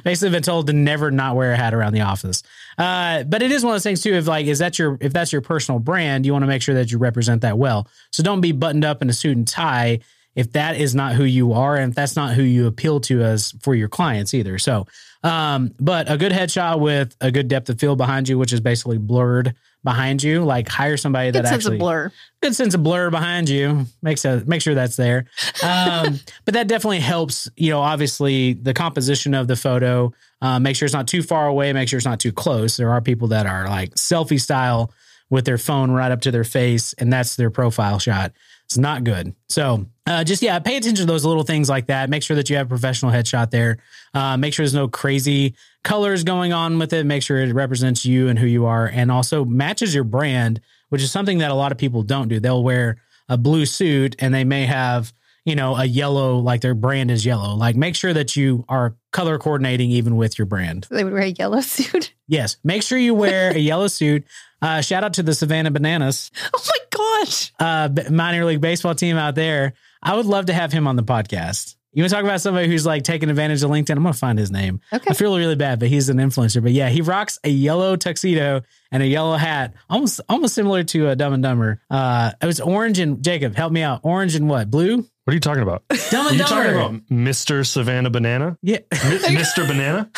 basically, 0.04 0.31
been 0.31 0.43
told 0.43 0.66
to 0.66 0.72
never 0.72 1.10
not 1.10 1.37
wear 1.37 1.52
a 1.52 1.56
hat 1.56 1.75
around 1.75 1.93
the 1.93 2.00
office. 2.00 2.43
Uh, 2.76 3.22
but 3.25 3.43
it 3.43 3.52
is 3.52 3.64
one 3.64 3.72
of 3.72 3.75
those 3.75 3.82
things 3.82 4.02
too. 4.02 4.14
If 4.14 4.26
like, 4.26 4.46
is 4.46 4.58
that 4.58 4.78
your 4.78 4.99
if 5.00 5.12
that's 5.12 5.32
your 5.32 5.43
personal 5.43 5.78
brand, 5.78 6.26
you 6.26 6.32
want 6.32 6.43
to 6.43 6.49
make 6.49 6.62
sure 6.62 6.75
that 6.75 6.90
you 6.90 6.99
represent 6.99 7.43
that 7.43 7.58
well. 7.58 7.87
So 8.10 8.22
don't 8.22 8.40
be 8.40 8.52
buttoned 8.52 8.84
up 8.84 9.02
in 9.02 9.10
a 9.10 9.12
suit 9.12 9.37
and 9.37 9.46
tie 9.46 10.00
if 10.34 10.52
that 10.52 10.76
is 10.76 10.94
not 10.94 11.12
who 11.12 11.25
you 11.25 11.52
are, 11.52 11.76
and 11.76 11.90
if 11.90 11.94
that's 11.94 12.16
not 12.16 12.34
who 12.34 12.43
you 12.43 12.66
appeal 12.66 13.00
to 13.00 13.22
as 13.22 13.52
for 13.60 13.75
your 13.75 13.88
clients 13.88 14.32
either. 14.32 14.58
So, 14.58 14.87
um, 15.22 15.75
but 15.78 16.10
a 16.10 16.16
good 16.16 16.32
headshot 16.32 16.81
with 16.81 17.14
a 17.20 17.31
good 17.31 17.48
depth 17.48 17.69
of 17.69 17.78
field 17.78 17.98
behind 17.98 18.28
you, 18.28 18.38
which 18.38 18.52
is 18.52 18.60
basically 18.60 18.98
blurred 18.98 19.55
behind 19.84 20.23
you, 20.23 20.44
like 20.44 20.69
hire 20.69 20.96
somebody 20.96 21.29
Good 21.29 21.44
that 21.44 21.48
sense 21.48 21.65
actually 21.65 21.77
of 21.77 21.81
blur. 21.81 22.12
good 22.41 22.55
sense 22.55 22.74
of 22.74 22.82
blur 22.82 23.10
behind 23.10 23.48
you. 23.48 23.86
Makes 24.03 24.24
a 24.24 24.43
make 24.46 24.62
sure 24.62 24.74
that's 24.74 24.96
there. 24.96 25.27
Um, 25.62 26.20
but 26.44 26.55
that 26.55 26.69
definitely 26.69 27.01
helps 27.01 27.48
you 27.56 27.70
know 27.70 27.81
obviously 27.81 28.55
the 28.55 28.74
composition 28.74 29.34
of 29.34 29.48
the 29.48 29.56
photo. 29.56 30.12
Uh, 30.41 30.58
make 30.58 30.77
sure 30.77 30.86
it's 30.86 30.94
not 30.94 31.08
too 31.08 31.22
far 31.22 31.46
away. 31.46 31.72
Make 31.72 31.89
sure 31.89 31.96
it's 31.96 32.06
not 32.06 32.20
too 32.20 32.32
close. 32.32 32.77
There 32.77 32.91
are 32.91 33.01
people 33.01 33.29
that 33.29 33.46
are 33.46 33.69
like 33.69 33.94
selfie 33.94 34.41
style 34.41 34.93
with 35.31 35.44
their 35.44 35.58
phone 35.58 35.91
right 35.91 36.12
up 36.12 36.20
to 36.20 36.31
their 36.31 36.44
face 36.44 36.93
and 36.94 37.10
that's 37.10 37.36
their 37.36 37.51
profile 37.51 37.98
shot 37.98 38.32
it's 38.72 38.79
not 38.79 39.05
good 39.05 39.34
so 39.48 39.86
uh, 40.06 40.24
just 40.24 40.43
yeah 40.43 40.58
pay 40.58 40.76
attention 40.76 41.06
to 41.06 41.12
those 41.12 41.24
little 41.24 41.44
things 41.44 41.69
like 41.69 41.86
that 41.86 42.10
make 42.10 42.22
sure 42.22 42.36
that 42.36 42.50
you 42.50 42.56
have 42.56 42.67
a 42.67 42.69
professional 42.69 43.12
headshot 43.12 43.50
there 43.50 43.79
uh, 44.14 44.36
make 44.36 44.52
sure 44.52 44.64
there's 44.64 44.74
no 44.74 44.88
crazy 44.88 45.55
colors 45.84 46.24
going 46.24 46.52
on 46.52 46.79
with 46.79 46.93
it 46.93 47.06
make 47.06 47.22
sure 47.22 47.38
it 47.38 47.52
represents 47.55 48.05
you 48.05 48.29
and 48.29 48.38
who 48.38 48.46
you 48.46 48.67
are 48.67 48.86
and 48.86 49.12
also 49.12 49.44
matches 49.44 49.94
your 49.94 50.05
brand 50.05 50.60
which 50.93 51.02
is 51.02 51.10
something 51.10 51.38
that 51.38 51.50
a 51.50 51.55
lot 51.55 51.72
of 51.72 51.79
people 51.79 52.02
don't 52.02 52.29
do. 52.29 52.38
They'll 52.38 52.62
wear 52.62 52.98
a 53.26 53.38
blue 53.38 53.64
suit 53.64 54.14
and 54.19 54.34
they 54.34 54.44
may 54.44 54.67
have, 54.67 55.10
you 55.43 55.56
know, 55.56 55.74
a 55.74 55.86
yellow, 55.86 56.36
like 56.36 56.60
their 56.60 56.74
brand 56.74 57.10
is 57.10 57.24
yellow. 57.24 57.55
Like 57.55 57.76
make 57.76 57.96
sure 57.96 58.12
that 58.12 58.36
you 58.36 58.67
are 58.69 58.94
color 59.12 59.38
coordinating 59.38 59.90
even 59.90 60.16
with 60.16 60.38
your 60.38 60.46
brand. 60.46 60.86
They 60.90 61.04
would 61.04 61.12
wear 61.12 61.22
a 61.22 61.26
yellow 61.28 61.60
suit. 61.62 62.12
Yes. 62.28 62.56
Make 62.64 62.82
sure 62.82 62.98
you 62.98 63.14
wear 63.14 63.50
a 63.50 63.58
yellow 63.58 63.86
suit. 63.88 64.24
Uh, 64.60 64.81
shout 64.81 65.04
out 65.04 65.14
to 65.14 65.22
the 65.22 65.34
Savannah 65.34 65.70
Bananas, 65.70 66.31
Oh 66.54 66.62
my 66.66 66.78
gosh. 67.24 67.52
uh, 67.58 67.88
minor 68.10 68.44
league 68.44 68.60
baseball 68.60 68.94
team 68.94 69.16
out 69.16 69.34
there. 69.34 69.74
I 70.02 70.16
would 70.16 70.26
love 70.26 70.46
to 70.46 70.52
have 70.52 70.72
him 70.72 70.86
on 70.86 70.96
the 70.96 71.02
podcast. 71.02 71.76
You 71.94 72.03
want 72.03 72.08
to 72.11 72.17
talk 72.17 72.25
about 72.25 72.41
somebody 72.41 72.69
who's 72.69 72.87
like 72.87 73.03
taking 73.03 73.29
advantage 73.29 73.63
of 73.63 73.70
LinkedIn? 73.70 73.91
I'm 73.96 74.03
going 74.03 74.15
to 74.15 74.19
find 74.19 74.39
his 74.39 74.51
name. 74.51 74.81
Okay. 74.94 75.11
I 75.11 75.13
feel 75.15 75.37
really 75.37 75.56
bad, 75.56 75.79
but 75.79 75.89
he's 75.89 76.08
an 76.08 76.17
influencer. 76.17 76.63
But 76.63 76.72
yeah, 76.72 76.89
he 76.89 77.03
rocks 77.03 77.39
a 77.44 77.51
yellow 77.51 77.96
tuxedo 77.96 78.63
and 78.91 79.03
a 79.03 79.06
yellow 79.06 79.37
hat, 79.37 79.75
almost 79.91 80.20
almost 80.29 80.55
similar 80.55 80.84
to 80.84 81.11
a 81.11 81.17
Dumb 81.17 81.34
and 81.34 81.43
Dumber. 81.43 81.82
Uh, 81.91 82.32
it 82.41 82.46
was 82.46 82.61
orange 82.61 82.99
and 82.99 83.22
Jacob, 83.22 83.55
help 83.56 83.72
me 83.72 83.82
out. 83.82 84.01
Orange 84.05 84.34
and 84.37 84.49
what? 84.49 84.70
Blue? 84.70 84.96
What 85.25 85.31
are 85.31 85.34
you 85.34 85.41
talking 85.41 85.63
about? 85.63 85.82
Dumb 86.11 86.27
Are 86.27 86.31
and 86.31 86.39
you 86.39 86.44
talking 86.44 86.72
Dumber. 86.72 86.79
about 86.96 87.06
Mr. 87.11 87.67
Savannah 87.67 88.08
Banana? 88.11 88.56
yeah. 88.63 88.79
Mi- 88.91 89.19
Mr. 89.37 89.69
Banana? 89.69 90.11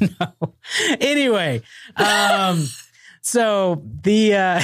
no. 0.40 0.54
Anyway, 0.98 1.60
um, 1.96 2.66
so 3.20 3.82
the 4.02 4.34
uh, 4.34 4.60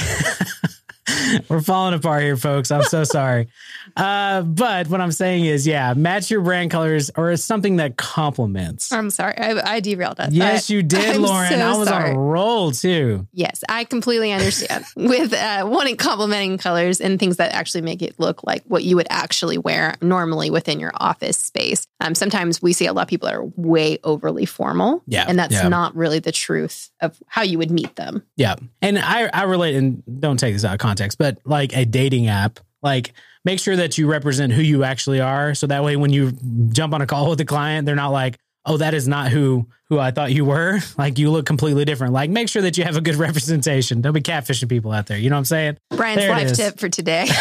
We're 1.47 1.61
falling 1.61 1.93
apart 1.93 2.23
here, 2.23 2.37
folks. 2.37 2.71
I'm 2.71 2.83
so 2.83 3.03
sorry. 3.03 3.47
Uh, 3.95 4.41
but 4.41 4.87
what 4.89 4.99
I'm 4.99 5.11
saying 5.11 5.45
is, 5.45 5.65
yeah, 5.65 5.93
match 5.93 6.29
your 6.29 6.41
brand 6.41 6.69
colors 6.71 7.09
or 7.15 7.35
something 7.37 7.77
that 7.77 7.95
complements. 7.97 8.91
I'm 8.91 9.09
sorry. 9.09 9.37
I, 9.37 9.75
I 9.75 9.79
derailed 9.79 10.19
us. 10.19 10.33
Yes, 10.33 10.69
you 10.69 10.83
did, 10.83 11.15
I'm 11.15 11.21
Lauren. 11.21 11.49
so 11.49 11.57
I 11.59 11.77
was 11.77 11.87
sorry. 11.87 12.09
on 12.09 12.15
a 12.15 12.19
roll 12.19 12.71
too. 12.71 13.27
Yes, 13.31 13.63
I 13.69 13.85
completely 13.85 14.31
understand 14.31 14.85
with 14.95 15.33
uh, 15.33 15.65
wanting 15.69 15.95
complementing 15.97 16.57
colors 16.57 16.99
and 16.99 17.19
things 17.19 17.37
that 17.37 17.53
actually 17.53 17.81
make 17.81 18.01
it 18.01 18.19
look 18.19 18.43
like 18.43 18.63
what 18.65 18.83
you 18.83 18.95
would 18.97 19.07
actually 19.09 19.57
wear 19.57 19.95
normally 20.01 20.49
within 20.49 20.79
your 20.79 20.91
office 20.95 21.37
space. 21.37 21.87
Um, 22.01 22.15
sometimes 22.15 22.61
we 22.61 22.73
see 22.73 22.87
a 22.87 22.93
lot 22.93 23.03
of 23.03 23.07
people 23.07 23.27
that 23.27 23.35
are 23.35 23.45
way 23.55 23.97
overly 24.03 24.45
formal, 24.45 25.03
Yeah, 25.07 25.25
and 25.27 25.39
that's 25.39 25.53
yeah. 25.53 25.67
not 25.69 25.95
really 25.95 26.19
the 26.19 26.31
truth 26.33 26.91
of 26.99 27.17
how 27.27 27.43
you 27.43 27.57
would 27.59 27.71
meet 27.71 27.95
them. 27.95 28.23
Yeah. 28.35 28.55
And 28.81 28.99
I, 28.99 29.29
I 29.33 29.43
relate, 29.43 29.75
and 29.75 30.03
don't 30.19 30.37
take 30.37 30.53
this 30.53 30.65
out 30.65 30.73
of 30.73 30.79
context, 30.79 31.17
but 31.17 31.37
like 31.45 31.75
a 31.75 31.85
dating 31.85 32.27
app, 32.27 32.59
like 32.85 33.13
make 33.43 33.59
sure 33.59 33.75
that 33.75 33.97
you 33.97 34.07
represent 34.07 34.53
who 34.53 34.61
you 34.61 34.83
actually 34.85 35.19
are. 35.19 35.53
So 35.55 35.67
that 35.67 35.83
way, 35.83 35.97
when 35.97 36.13
you 36.13 36.31
jump 36.71 36.93
on 36.93 37.01
a 37.01 37.07
call 37.07 37.29
with 37.29 37.39
the 37.39 37.45
client, 37.45 37.85
they're 37.85 37.95
not 37.95 38.09
like, 38.09 38.37
oh, 38.65 38.77
that 38.77 38.93
is 38.93 39.07
not 39.07 39.29
who 39.31 39.67
who 39.89 39.99
I 39.99 40.11
thought 40.11 40.31
you 40.31 40.45
were. 40.45 40.79
Like 40.97 41.19
you 41.19 41.29
look 41.31 41.45
completely 41.45 41.83
different. 41.85 42.13
Like 42.13 42.29
make 42.29 42.47
sure 42.49 42.61
that 42.61 42.77
you 42.77 42.83
have 42.85 42.95
a 42.95 43.01
good 43.01 43.15
representation. 43.27 44.01
Don't 44.01 44.13
be 44.13 44.21
catfishing 44.21 44.69
people 44.69 44.91
out 44.91 45.07
there. 45.07 45.17
You 45.17 45.29
know 45.29 45.35
what 45.35 45.39
I'm 45.39 45.45
saying? 45.45 45.77
Brian's 45.91 46.21
There 46.21 46.29
life 46.31 46.53
tip 46.53 46.79
for 46.79 46.87
today. 46.89 47.25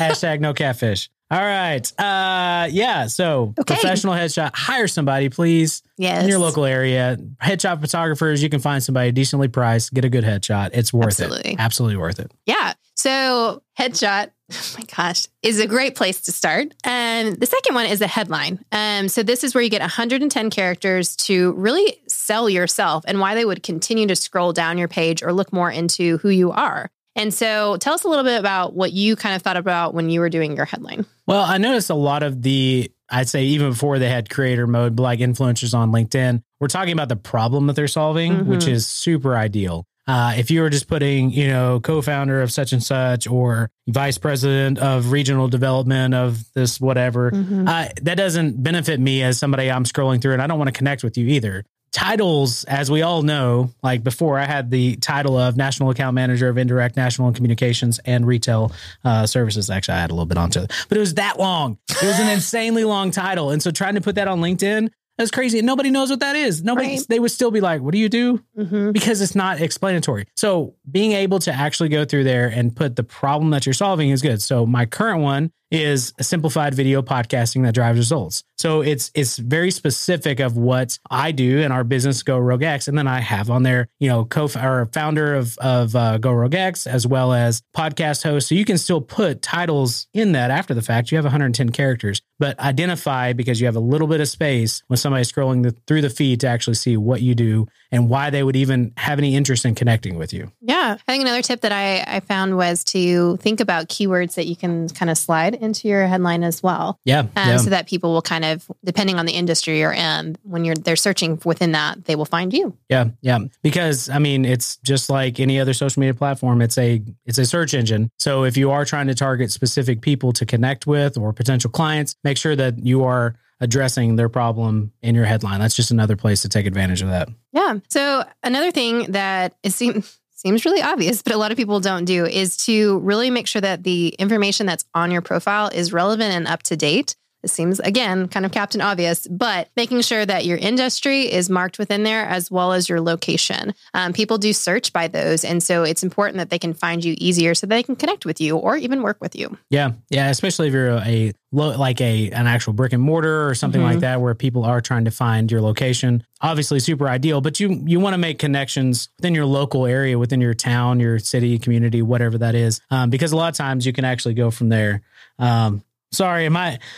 Hashtag 0.00 0.40
no 0.40 0.54
catfish. 0.54 1.10
All 1.30 1.38
right. 1.40 1.86
Uh 2.00 2.66
yeah. 2.70 3.06
So 3.06 3.54
Okay. 3.58 3.74
professional 3.74 4.14
headshot. 4.14 4.50
Hire 4.54 4.88
somebody, 4.88 5.28
please. 5.28 5.82
yes, 5.96 6.22
In 6.24 6.28
your 6.28 6.38
local 6.40 6.64
area. 6.64 7.16
Headshot 7.42 7.80
photographers, 7.80 8.42
you 8.42 8.48
can 8.48 8.60
find 8.60 8.82
somebody 8.82 9.12
decently 9.12 9.46
priced, 9.48 9.94
get 9.94 10.04
a 10.04 10.08
good 10.08 10.24
headshot. 10.24 10.70
It's 10.72 10.92
worth 10.92 11.20
Absolutely. 11.20 11.52
it. 11.52 11.60
Absolutely 11.60 11.96
worth 11.98 12.18
it. 12.18 12.32
Yeah. 12.46 12.72
So 13.00 13.62
headshot, 13.78 14.30
oh 14.52 14.74
my 14.78 14.84
gosh, 14.94 15.26
is 15.42 15.58
a 15.58 15.66
great 15.66 15.94
place 15.96 16.20
to 16.22 16.32
start. 16.32 16.74
And 16.84 17.40
the 17.40 17.46
second 17.46 17.74
one 17.74 17.86
is 17.86 18.02
a 18.02 18.06
headline. 18.06 18.62
Um, 18.72 19.08
so 19.08 19.22
this 19.22 19.42
is 19.42 19.54
where 19.54 19.64
you 19.64 19.70
get 19.70 19.80
110 19.80 20.50
characters 20.50 21.16
to 21.16 21.52
really 21.52 21.96
sell 22.08 22.50
yourself 22.50 23.04
and 23.06 23.18
why 23.18 23.34
they 23.34 23.46
would 23.46 23.62
continue 23.62 24.06
to 24.08 24.14
scroll 24.16 24.52
down 24.52 24.76
your 24.76 24.86
page 24.88 25.22
or 25.22 25.32
look 25.32 25.50
more 25.50 25.70
into 25.70 26.18
who 26.18 26.28
you 26.28 26.52
are. 26.52 26.90
And 27.16 27.32
so 27.32 27.78
tell 27.78 27.94
us 27.94 28.04
a 28.04 28.08
little 28.08 28.24
bit 28.24 28.38
about 28.38 28.74
what 28.74 28.92
you 28.92 29.16
kind 29.16 29.34
of 29.34 29.40
thought 29.40 29.56
about 29.56 29.94
when 29.94 30.10
you 30.10 30.20
were 30.20 30.28
doing 30.28 30.54
your 30.54 30.66
headline. 30.66 31.06
Well, 31.26 31.42
I 31.42 31.56
noticed 31.56 31.88
a 31.88 31.94
lot 31.94 32.22
of 32.22 32.42
the, 32.42 32.92
I'd 33.08 33.30
say 33.30 33.44
even 33.44 33.70
before 33.70 33.98
they 33.98 34.10
had 34.10 34.28
creator 34.28 34.66
mode, 34.66 34.98
like 35.00 35.20
influencers 35.20 35.72
on 35.72 35.90
LinkedIn, 35.90 36.42
we're 36.60 36.68
talking 36.68 36.92
about 36.92 37.08
the 37.08 37.16
problem 37.16 37.66
that 37.68 37.76
they're 37.76 37.88
solving, 37.88 38.32
Mhm. 38.40 38.44
which 38.46 38.66
is 38.66 38.86
super 38.86 39.34
ideal. 39.36 39.86
Uh, 40.10 40.32
if 40.36 40.50
you 40.50 40.60
were 40.60 40.70
just 40.70 40.88
putting, 40.88 41.30
you 41.30 41.46
know, 41.46 41.78
co-founder 41.78 42.42
of 42.42 42.50
such 42.50 42.72
and 42.72 42.82
such 42.82 43.28
or 43.28 43.70
vice 43.86 44.18
president 44.18 44.76
of 44.78 45.12
regional 45.12 45.46
development 45.46 46.14
of 46.14 46.42
this 46.52 46.80
whatever, 46.80 47.30
uh, 47.32 47.86
that 48.02 48.16
doesn't 48.16 48.60
benefit 48.60 48.98
me 48.98 49.22
as 49.22 49.38
somebody 49.38 49.70
I'm 49.70 49.84
scrolling 49.84 50.20
through, 50.20 50.32
and 50.32 50.42
I 50.42 50.48
don't 50.48 50.58
want 50.58 50.66
to 50.66 50.76
connect 50.76 51.04
with 51.04 51.16
you 51.16 51.28
either. 51.28 51.64
Titles, 51.92 52.64
as 52.64 52.90
we 52.90 53.02
all 53.02 53.22
know, 53.22 53.70
like 53.84 54.02
before, 54.02 54.36
I 54.36 54.46
had 54.46 54.70
the 54.70 54.96
title 54.96 55.36
of 55.38 55.56
National 55.56 55.90
Account 55.90 56.14
Manager 56.14 56.48
of 56.48 56.58
Indirect 56.58 56.96
National 56.96 57.28
and 57.28 57.36
Communications 57.36 58.00
and 58.04 58.26
Retail 58.26 58.72
uh, 59.04 59.26
Services. 59.26 59.70
Actually, 59.70 59.98
I 59.98 60.00
had 60.00 60.10
a 60.10 60.14
little 60.14 60.26
bit 60.26 60.38
onto 60.38 60.60
it, 60.60 60.72
but 60.88 60.98
it 60.98 61.00
was 61.00 61.14
that 61.14 61.38
long. 61.38 61.78
It 61.88 62.02
was 62.06 62.18
an 62.18 62.28
insanely 62.28 62.82
long 62.82 63.12
title, 63.12 63.50
and 63.50 63.62
so 63.62 63.70
trying 63.70 63.94
to 63.94 64.00
put 64.00 64.16
that 64.16 64.26
on 64.26 64.40
LinkedIn. 64.40 64.90
That's 65.20 65.30
crazy. 65.30 65.58
And 65.58 65.66
nobody 65.66 65.90
knows 65.90 66.08
what 66.08 66.20
that 66.20 66.34
is. 66.34 66.64
Nobody, 66.64 66.88
Right. 66.96 67.06
they 67.10 67.18
would 67.18 67.30
still 67.30 67.50
be 67.50 67.60
like, 67.60 67.82
what 67.82 67.92
do 67.92 67.98
you 67.98 68.08
do? 68.08 68.42
Mm-hmm. 68.58 68.92
because 68.92 69.20
it's 69.20 69.34
not 69.34 69.60
explanatory. 69.60 70.26
So 70.34 70.74
being 70.90 71.12
able 71.12 71.38
to 71.40 71.52
actually 71.52 71.90
go 71.90 72.06
through 72.06 72.24
there 72.24 72.48
and 72.48 72.74
put 72.74 72.96
the 72.96 73.02
problem 73.02 73.50
that 73.50 73.66
you're 73.66 73.74
solving 73.74 74.08
is 74.08 74.22
good. 74.22 74.40
So 74.40 74.64
my 74.64 74.86
current 74.86 75.20
one 75.20 75.52
is 75.70 76.12
a 76.18 76.24
simplified 76.24 76.74
video 76.74 77.00
podcasting 77.00 77.62
that 77.62 77.74
drives 77.74 77.96
results. 77.98 78.42
So 78.58 78.80
it's 78.82 79.10
it's 79.14 79.38
very 79.38 79.70
specific 79.70 80.40
of 80.40 80.56
what 80.56 80.98
I 81.08 81.30
do 81.30 81.58
in 81.58 81.70
our 81.70 81.84
business 81.84 82.22
Go 82.24 82.38
Rogue 82.38 82.64
X, 82.64 82.88
and 82.88 82.98
then 82.98 83.06
I 83.06 83.20
have 83.20 83.50
on 83.50 83.62
there, 83.62 83.86
you 84.00 84.08
know, 84.08 84.24
co 84.24 84.48
or 84.60 84.88
founder 84.92 85.34
of 85.36 85.56
of 85.58 85.94
uh, 85.94 86.18
Go 86.18 86.32
Rogue 86.32 86.54
X 86.56 86.86
as 86.88 87.06
well 87.06 87.32
as 87.32 87.62
podcast 87.74 88.24
host. 88.24 88.48
So 88.48 88.56
you 88.56 88.64
can 88.64 88.78
still 88.78 89.00
put 89.00 89.42
titles 89.42 90.08
in 90.12 90.32
that 90.32 90.50
after 90.50 90.74
the 90.74 90.82
fact. 90.82 91.12
You 91.12 91.16
have 91.18 91.24
110 91.24 91.70
characters, 91.70 92.20
but 92.40 92.58
identify 92.58 93.32
because 93.32 93.60
you 93.60 93.66
have 93.66 93.76
a 93.76 93.80
little 93.80 94.08
bit 94.08 94.20
of 94.20 94.28
space 94.28 94.82
when 94.88 94.96
somebody's 95.10 95.32
scrolling 95.32 95.64
the, 95.64 95.72
through 95.88 96.02
the 96.02 96.10
feed 96.10 96.40
to 96.40 96.46
actually 96.46 96.74
see 96.74 96.96
what 96.96 97.20
you 97.20 97.34
do 97.34 97.66
and 97.90 98.08
why 98.08 98.30
they 98.30 98.44
would 98.44 98.54
even 98.54 98.92
have 98.96 99.18
any 99.18 99.34
interest 99.34 99.64
in 99.64 99.74
connecting 99.74 100.16
with 100.16 100.32
you. 100.32 100.52
Yeah. 100.60 100.96
I 100.96 101.12
think 101.12 101.22
another 101.22 101.42
tip 101.42 101.62
that 101.62 101.72
I, 101.72 102.04
I 102.06 102.20
found 102.20 102.56
was 102.56 102.84
to 102.84 103.36
think 103.38 103.58
about 103.58 103.88
keywords 103.88 104.34
that 104.34 104.46
you 104.46 104.54
can 104.54 104.88
kind 104.90 105.10
of 105.10 105.18
slide 105.18 105.56
into 105.56 105.88
your 105.88 106.06
headline 106.06 106.44
as 106.44 106.62
well. 106.62 107.00
Yeah, 107.04 107.20
um, 107.20 107.28
yeah. 107.34 107.56
so 107.56 107.70
that 107.70 107.88
people 107.88 108.12
will 108.12 108.22
kind 108.22 108.44
of, 108.44 108.70
depending 108.84 109.18
on 109.18 109.26
the 109.26 109.32
industry 109.32 109.80
you're 109.80 109.92
in, 109.92 110.36
when 110.42 110.64
you're 110.64 110.76
they're 110.76 110.94
searching 110.94 111.40
within 111.44 111.72
that, 111.72 112.04
they 112.04 112.14
will 112.14 112.24
find 112.24 112.52
you. 112.52 112.76
Yeah, 112.88 113.06
yeah. 113.20 113.40
Because 113.62 114.08
I 114.08 114.20
mean, 114.20 114.44
it's 114.44 114.76
just 114.78 115.10
like 115.10 115.40
any 115.40 115.58
other 115.58 115.74
social 115.74 115.98
media 115.98 116.14
platform. 116.14 116.62
It's 116.62 116.78
a 116.78 117.02
it's 117.26 117.38
a 117.38 117.44
search 117.44 117.74
engine. 117.74 118.10
So 118.18 118.44
if 118.44 118.56
you 118.56 118.70
are 118.70 118.84
trying 118.84 119.08
to 119.08 119.14
target 119.14 119.50
specific 119.50 120.00
people 120.00 120.32
to 120.34 120.46
connect 120.46 120.86
with 120.86 121.18
or 121.18 121.32
potential 121.32 121.70
clients, 121.70 122.14
make 122.22 122.38
sure 122.38 122.54
that 122.54 122.78
you 122.78 123.02
are 123.02 123.34
addressing 123.60 124.16
their 124.16 124.28
problem 124.28 124.92
in 125.02 125.14
your 125.14 125.24
headline. 125.24 125.60
That's 125.60 125.74
just 125.74 125.90
another 125.90 126.16
place 126.16 126.42
to 126.42 126.48
take 126.48 126.66
advantage 126.66 127.02
of 127.02 127.08
that. 127.08 127.28
Yeah. 127.52 127.78
So 127.88 128.24
another 128.42 128.70
thing 128.70 129.12
that 129.12 129.54
it 129.62 129.72
seems 129.72 130.18
seems 130.40 130.64
really 130.64 130.80
obvious, 130.80 131.20
but 131.20 131.34
a 131.34 131.36
lot 131.36 131.50
of 131.50 131.58
people 131.58 131.80
don't 131.80 132.06
do 132.06 132.24
is 132.24 132.56
to 132.56 132.98
really 133.00 133.28
make 133.28 133.46
sure 133.46 133.60
that 133.60 133.84
the 133.84 134.08
information 134.18 134.64
that's 134.64 134.86
on 134.94 135.10
your 135.10 135.20
profile 135.20 135.68
is 135.68 135.92
relevant 135.92 136.32
and 136.32 136.46
up 136.46 136.62
to 136.62 136.76
date. 136.76 137.14
It 137.42 137.50
seems 137.50 137.80
again 137.80 138.28
kind 138.28 138.44
of 138.44 138.52
captain 138.52 138.80
obvious, 138.80 139.26
but 139.26 139.68
making 139.76 140.02
sure 140.02 140.24
that 140.24 140.44
your 140.44 140.58
industry 140.58 141.22
is 141.22 141.48
marked 141.48 141.78
within 141.78 142.02
there 142.02 142.24
as 142.24 142.50
well 142.50 142.72
as 142.72 142.88
your 142.88 143.00
location. 143.00 143.74
Um, 143.94 144.12
people 144.12 144.38
do 144.38 144.52
search 144.52 144.92
by 144.92 145.08
those, 145.08 145.44
and 145.44 145.62
so 145.62 145.82
it's 145.82 146.02
important 146.02 146.38
that 146.38 146.50
they 146.50 146.58
can 146.58 146.74
find 146.74 147.04
you 147.04 147.14
easier 147.18 147.54
so 147.54 147.66
they 147.66 147.82
can 147.82 147.96
connect 147.96 148.26
with 148.26 148.40
you 148.40 148.56
or 148.56 148.76
even 148.76 149.02
work 149.02 149.18
with 149.20 149.34
you. 149.34 149.56
Yeah, 149.70 149.92
yeah. 150.10 150.28
Especially 150.28 150.68
if 150.68 150.74
you're 150.74 150.90
a 150.98 151.32
lo- 151.52 151.76
like 151.78 152.00
a 152.00 152.30
an 152.30 152.46
actual 152.46 152.72
brick 152.72 152.92
and 152.92 153.02
mortar 153.02 153.48
or 153.48 153.54
something 153.54 153.82
like 153.82 154.00
that, 154.00 154.20
where 154.20 154.34
people 154.34 154.64
are 154.64 154.80
trying 154.80 155.06
to 155.06 155.10
find 155.10 155.50
your 155.50 155.60
location. 155.60 156.24
Obviously, 156.42 156.80
super 156.80 157.08
ideal, 157.08 157.40
but 157.40 157.58
you 157.60 157.82
you 157.86 158.00
want 158.00 158.14
to 158.14 158.18
make 158.18 158.38
connections 158.38 159.08
within 159.16 159.34
your 159.34 159.46
local 159.46 159.86
area, 159.86 160.18
within 160.18 160.40
your 160.40 160.54
town, 160.54 161.00
your 161.00 161.18
city, 161.18 161.58
community, 161.58 162.02
whatever 162.02 162.38
that 162.38 162.54
is, 162.54 162.80
um, 162.90 163.10
because 163.10 163.32
a 163.32 163.36
lot 163.36 163.48
of 163.48 163.56
times 163.56 163.86
you 163.86 163.92
can 163.92 164.04
actually 164.04 164.34
go 164.34 164.50
from 164.50 164.68
there. 164.68 165.02
Um, 165.38 165.82
sorry, 166.12 166.46
am 166.46 166.56
I? 166.56 166.78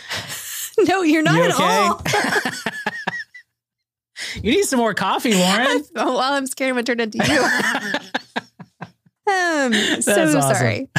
No, 0.87 1.03
you're 1.03 1.21
not 1.21 1.35
You 1.35 1.43
at 1.43 1.51
okay? 1.53 1.63
all. 1.63 2.01
You 4.41 4.51
need 4.53 4.63
some 4.63 4.79
more 4.79 4.93
coffee, 4.95 5.35
Lauren. 5.35 5.83
oh, 5.95 6.15
well, 6.17 6.33
I'm 6.33 6.47
scared 6.47 6.69
I'm 6.69 6.75
gonna 6.75 6.83
turn 6.83 6.99
into 6.99 7.17
you. 7.19 7.39
um, 9.31 10.01
so 10.01 10.37
awesome. 10.37 10.41
sorry. 10.41 10.89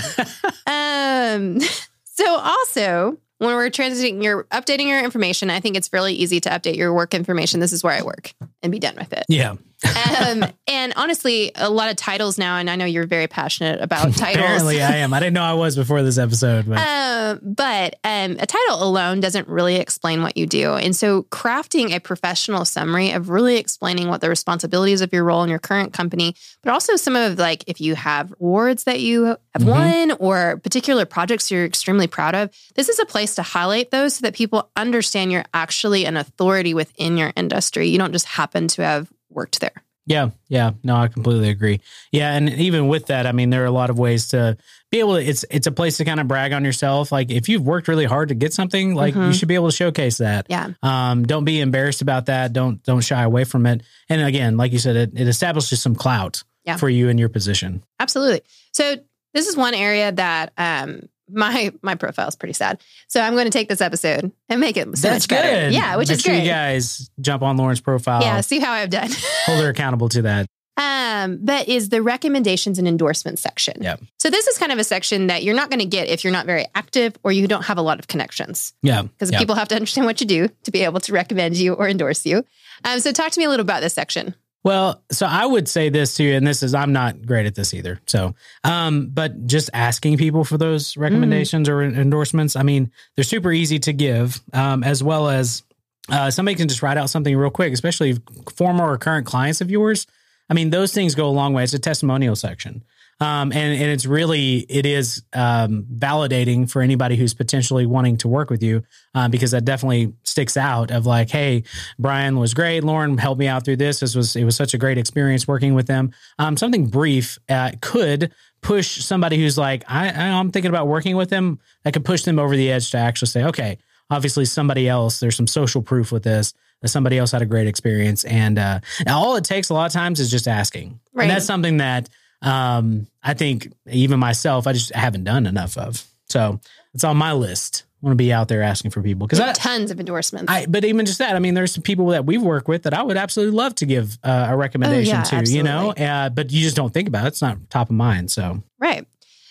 um, 0.67 1.61
so 2.05 2.25
also 2.39 3.19
when 3.39 3.55
we're 3.57 3.71
transiting, 3.71 4.23
you're 4.23 4.45
updating 4.45 4.87
your 4.87 5.03
information. 5.03 5.51
I 5.51 5.59
think 5.61 5.77
it's 5.77 5.93
really 5.93 6.15
easy 6.15 6.39
to 6.41 6.51
update 6.51 6.77
your 6.77 6.93
work 6.95 7.15
information. 7.15 7.59
This 7.61 7.73
is 7.73 7.83
where 7.83 7.93
I 7.95 8.03
work, 8.03 8.33
and 8.63 8.71
be 8.71 8.79
done 8.79 8.95
with 8.97 9.13
it. 9.13 9.25
yeah, 9.29 9.55
Um, 9.85 10.45
and 10.69 10.93
honestly, 10.97 11.53
a 11.55 11.69
lot 11.71 11.91
of 11.91 11.97
titles 11.97 12.39
now, 12.39 12.57
and 12.57 12.69
I 12.71 12.77
know 12.77 12.85
you're 12.85 13.07
very 13.07 13.27
passionate 13.27 13.81
about 13.81 14.13
titles. 14.17 14.43
apparently 14.45 14.83
I 14.83 14.97
am. 14.99 15.13
I 15.15 15.21
didn't 15.21 15.35
know 15.35 15.43
I 15.43 15.53
was 15.55 15.77
before 15.77 16.03
this 16.03 16.19
episode, 16.19 16.67
but 16.69 16.79
Um, 16.79 17.41
but 17.43 17.97
um, 18.05 18.37
a 18.39 18.47
title 18.47 18.83
alone 18.83 19.21
doesn't 19.21 19.49
really 19.49 19.77
explain 19.77 20.23
what 20.23 20.37
you 20.37 20.47
do. 20.47 20.75
And 20.75 20.95
so, 20.95 21.25
crafting 21.25 21.95
a 21.95 22.01
professional 22.01 22.65
summary 22.65 23.13
of 23.13 23.29
really 23.31 23.57
explaining 23.57 24.09
what 24.09 24.21
the 24.21 24.29
responsibilities 24.29 25.01
of 25.01 25.13
your 25.13 25.25
role 25.25 25.43
in 25.43 25.51
your 25.51 25.59
current 25.59 25.93
company, 25.93 26.35
but 26.63 26.73
also 26.73 26.97
some 26.97 27.17
of 27.17 27.39
like 27.39 27.65
if 27.67 27.81
you 27.81 27.95
have 27.95 28.33
awards 28.41 28.85
that 28.85 29.01
you 29.01 29.25
have 29.25 29.63
Mhm. 29.63 29.67
won 29.67 30.11
or 30.21 30.59
particular 30.59 31.05
projects 31.05 31.51
you're 31.51 31.65
extremely 31.65 32.07
proud 32.07 32.35
of, 32.35 32.51
this 32.75 32.89
is 32.89 32.99
a 32.99 33.07
place 33.07 33.35
to 33.37 33.43
highlight 33.43 33.91
those 33.91 34.17
so 34.17 34.23
that 34.23 34.35
people 34.35 34.71
understand 34.77 35.31
you're 35.33 35.45
actually 35.55 36.05
an 36.07 36.17
authority 36.17 36.75
within 36.75 37.17
your 37.17 37.33
industry. 37.37 37.89
You 37.89 37.99
don't 37.99 38.13
just 38.13 38.27
happen 38.27 38.69
to 38.69 38.83
have 38.83 39.09
worked 39.35 39.61
there. 39.61 39.83
Yeah, 40.07 40.31
yeah, 40.49 40.73
no, 40.83 40.97
I 40.97 41.09
completely 41.09 41.49
agree. 41.49 41.81
Yeah, 42.13 42.35
and 42.35 42.51
even 42.51 42.89
with 42.89 43.07
that, 43.07 43.27
I 43.27 43.33
mean, 43.33 43.49
there 43.49 43.63
are 43.63 43.67
a 43.67 43.71
lot 43.71 43.89
of 43.89 43.99
ways 43.99 44.29
to 44.29 44.59
be 44.91 44.99
able 44.99 45.15
to. 45.15 45.23
It's 45.25 45.47
it's 45.51 45.67
a 45.67 45.73
place 45.73 45.97
to 45.97 46.05
kind 46.05 46.21
of 46.21 46.29
brag 46.29 46.53
on 46.53 46.63
yourself. 46.63 47.11
Like 47.11 47.31
if 47.31 47.49
you've 47.49 47.63
worked 47.65 47.89
really 47.89 48.05
hard 48.05 48.29
to 48.29 48.35
get 48.35 48.53
something, 48.53 48.95
like 48.95 49.15
you 49.15 49.21
Mhm. 49.23 49.35
should 49.39 49.49
be 49.49 49.55
able 49.55 49.71
to 49.71 49.77
showcase 49.77 50.19
that. 50.19 50.45
Yeah. 50.51 50.73
Um, 50.83 51.25
don't 51.25 51.47
be 51.47 51.59
embarrassed 51.61 52.03
about 52.03 52.27
that. 52.27 52.53
Don't 52.53 52.83
don't 52.83 53.01
shy 53.01 53.23
away 53.23 53.45
from 53.45 53.65
it. 53.65 53.83
And 54.11 54.21
again, 54.21 54.59
like 54.59 54.73
you 54.73 54.79
said, 54.79 54.95
it, 54.97 55.13
it 55.19 55.27
establishes 55.27 55.81
some 55.81 55.95
clout 55.95 56.43
Yeah. 56.67 56.77
for 56.77 56.91
you 56.91 57.09
in 57.09 57.17
your 57.17 57.31
position. 57.31 57.83
Absolutely. 57.99 58.43
So 58.73 58.97
this 59.33 59.49
is 59.49 59.57
one 59.57 59.73
area 59.73 60.13
that 60.13 60.53
um 60.59 61.09
my 61.31 61.73
my 61.83 61.95
profile 61.95 62.29
is 62.29 62.37
pretty 62.37 62.53
sad. 62.55 62.81
So 63.09 63.21
I'm 63.21 63.33
going 63.35 63.47
to 63.47 63.51
take 63.51 63.69
this 63.69 63.81
episode 63.81 64.31
and 64.49 64.61
make 64.61 64.77
it 64.77 64.85
so 64.99 65.09
That's 65.09 65.25
much 65.25 65.29
better. 65.29 65.67
good. 65.67 65.73
Yeah, 65.75 65.97
which 65.97 66.09
Make 66.09 66.19
is 66.19 66.23
sure 66.23 66.33
great. 66.35 66.45
you 66.45 66.49
guys 66.51 67.11
jump 67.21 67.43
on 67.43 67.57
Lauren's 67.57 67.81
profile. 67.81 68.23
yeah, 68.23 68.41
see 68.41 68.59
how 68.59 68.73
I've 68.73 68.91
done. 68.91 69.11
Hold 69.47 69.61
her 69.61 69.69
accountable 69.71 70.09
to 70.11 70.23
that. 70.23 70.47
Um, 70.77 71.39
but 71.41 71.69
is 71.69 71.91
the 71.91 72.03
recommendations 72.03 72.81
and 72.81 72.89
endorsements 72.89 73.41
section. 73.41 73.81
Yep. 73.81 74.01
So 74.19 74.29
this 74.29 74.49
is 74.49 74.59
kind 74.59 74.73
of 74.73 74.79
a 74.81 74.85
section 74.85 75.29
that 75.29 75.45
you're 75.45 75.55
not 75.55 75.71
going 75.71 75.79
to 75.79 75.87
get 75.87 76.09
if 76.09 76.25
you're 76.25 76.33
not 76.33 76.47
very 76.47 76.67
active 76.75 77.15
or 77.23 77.31
you 77.31 77.47
don't 77.47 77.65
have 77.67 77.79
a 77.79 77.83
lot 77.83 78.01
of 78.01 78.09
connections 78.09 78.73
Yeah. 78.83 79.03
because 79.03 79.31
yeah. 79.31 79.39
people 79.39 79.55
have 79.55 79.69
to 79.69 79.77
understand 79.77 80.05
what 80.07 80.21
you 80.21 80.27
do 80.27 80.49
to 80.65 80.71
be 80.73 80.83
able 80.83 80.99
to 81.01 81.13
recommend 81.13 81.57
you 81.57 81.75
or 81.75 81.89
endorse 81.89 82.27
you. 82.27 82.45
Um, 82.85 82.99
so 82.99 83.13
talk 83.13 83.31
to 83.31 83.39
me 83.39 83.45
a 83.45 83.49
little 83.51 83.63
about 83.63 83.83
this 83.83 83.95
section. 83.95 84.35
Well, 84.65 85.03
so 85.13 85.27
I 85.27 85.45
would 85.45 85.69
say 85.69 85.91
this 85.91 86.15
to 86.15 86.25
you, 86.25 86.35
and 86.35 86.47
this 86.47 86.63
is 86.63 86.75
I'm 86.75 86.95
not 86.95 87.27
great 87.27 87.45
at 87.45 87.55
this 87.55 87.75
either. 87.75 88.01
So, 88.07 88.35
um, 88.65 89.11
but 89.13 89.47
just 89.47 89.69
asking 89.75 90.17
people 90.17 90.43
for 90.43 90.57
those 90.57 90.97
recommendations 90.97 91.69
or 91.69 91.83
endorsements, 91.83 92.57
I 92.57 92.63
mean, 92.63 92.91
they're 93.15 93.25
super 93.25 93.53
easy 93.53 93.79
to 93.81 93.93
give, 93.93 94.41
um, 94.55 94.83
as 94.83 95.03
well 95.03 95.29
as 95.29 95.63
uh, 96.09 96.31
somebody 96.31 96.55
can 96.55 96.69
just 96.69 96.83
write 96.83 96.97
out 96.97 97.11
something 97.11 97.37
real 97.37 97.51
quick, 97.51 97.75
especially 97.75 98.19
former 98.57 98.91
or 98.91 98.97
current 98.97 99.27
clients 99.27 99.61
of 99.61 99.71
yours. 99.71 100.07
I 100.49 100.55
mean, 100.55 100.71
those 100.71 100.93
things 100.93 101.15
go 101.15 101.27
a 101.27 101.31
long 101.31 101.53
way. 101.53 101.63
It's 101.65 101.75
a 101.75 101.79
testimonial 101.79 102.35
section. 102.35 102.85
Um, 103.21 103.53
and, 103.53 103.81
and 103.81 103.91
it's 103.91 104.07
really, 104.07 104.59
it 104.69 104.87
is 104.87 105.23
um, 105.33 105.87
validating 105.95 106.71
for 106.71 106.83
anybody 106.83 107.17
who's 107.17 107.33
potentially 107.33 107.87
wanting 107.87 108.17
to 108.19 108.29
work 108.29 108.51
with 108.51 108.63
you 108.63 108.83
um, 109.15 109.31
because 109.31 109.53
that 109.53 109.65
definitely 109.65 110.15
sticks 110.25 110.57
out 110.57 110.91
of 110.91 111.07
like, 111.07 111.31
hey, 111.31 111.63
Brian 111.99 112.39
was 112.39 112.55
great. 112.55 112.83
Lauren 112.83 113.17
helped 113.17 113.39
me 113.39 113.47
out 113.47 113.65
through 113.65 113.77
this. 113.77 114.01
This 114.01 114.15
was, 114.15 114.35
it 114.35 114.45
was 114.45 114.57
such 114.57 114.75
a 114.75 114.79
great 114.79 114.99
experience 114.99 115.47
working 115.47 115.75
with 115.75 115.87
them. 115.87 116.13
Um, 116.39 116.57
something 116.57 116.87
brief 116.87 117.39
uh, 117.49 117.73
could 117.81 118.33
push 118.63 119.03
somebody 119.05 119.37
who's 119.37 119.57
like, 119.57 119.85
I, 119.87 120.09
I'm 120.09 120.51
thinking 120.51 120.71
about 120.71 120.89
working 120.89 121.17
with 121.17 121.31
them. 121.31 121.61
That 121.85 121.93
could 121.93 122.05
push 122.05 122.23
them 122.23 122.39
over 122.39 122.57
the 122.57 122.73
edge 122.73 122.91
to 122.91 122.99
actually 122.99 123.29
say, 123.29 123.45
okay, 123.45 123.79
obviously 124.11 124.45
somebody 124.45 124.89
else, 124.89 125.21
there's 125.21 125.37
some 125.37 125.47
social 125.47 125.83
proof 125.83 126.11
with 126.11 126.25
this 126.25 126.53
that 126.83 126.89
somebody 126.89 127.17
else 127.17 127.31
had 127.31 127.43
a 127.43 127.47
great 127.47 127.69
experience. 127.69 128.25
And, 128.25 128.59
uh, 128.59 128.81
all 129.07 129.37
it 129.37 129.45
takes 129.45 129.71
a 129.71 129.75
lot 129.75 129.87
of 129.87 129.93
times 129.93 130.19
is 130.19 130.31
just 130.31 130.49
asking. 130.49 130.99
Right. 131.13 131.25
And 131.25 131.31
that's 131.31 131.47
something 131.47 131.77
that 131.77 132.09
um, 132.45 133.07
I 133.23 133.35
think 133.35 133.73
even 133.91 134.19
myself, 134.19 134.67
I 134.67 134.73
just 134.73 134.95
haven't 134.95 135.25
done 135.25 135.47
enough 135.47 135.79
of. 135.79 136.05
So 136.29 136.61
it's 136.93 137.05
on 137.05 137.17
my 137.17 137.33
list. 137.33 137.85
I 138.03 138.07
want 138.07 138.13
to 138.13 138.23
be 138.23 138.33
out 138.33 138.49
there 138.49 138.63
asking 138.63 138.91
for 138.91 139.01
people 139.01 139.27
because 139.27 139.57
tons 139.57 139.91
of 139.91 139.99
endorsements. 139.99 140.53
I, 140.53 140.67
but 140.67 140.85
even 140.85 141.07
just 141.07 141.21
that, 141.21 141.35
I 141.35 141.39
mean, 141.39 141.55
there's 141.55 141.73
some 141.73 141.83
people 141.83 142.09
that 142.09 142.27
we've 142.27 142.43
worked 142.43 142.69
with 142.69 142.83
that 142.83 142.93
I 142.93 143.03
would 143.03 143.17
absolutely 143.17 143.57
love 143.57 143.75
to 143.77 143.87
give 143.87 144.19
uh, 144.23 144.49
a 144.51 144.57
recommendation 144.57 145.17
Oh, 145.17 145.29
yeah, 145.33 145.43
to, 145.43 145.51
you 145.51 145.63
know, 145.63 145.93
uh, 145.93 146.29
but 146.29 146.53
you 146.53 146.61
just 146.61 146.77
don't 146.77 146.93
think 146.93 147.09
about 147.09 147.25
it. 147.25 147.29
It's 147.29 147.41
not 147.41 147.71
top 147.71 147.89
of 147.89 147.97
mind. 147.97 148.31
So 148.31 148.63
Right. 148.79 149.07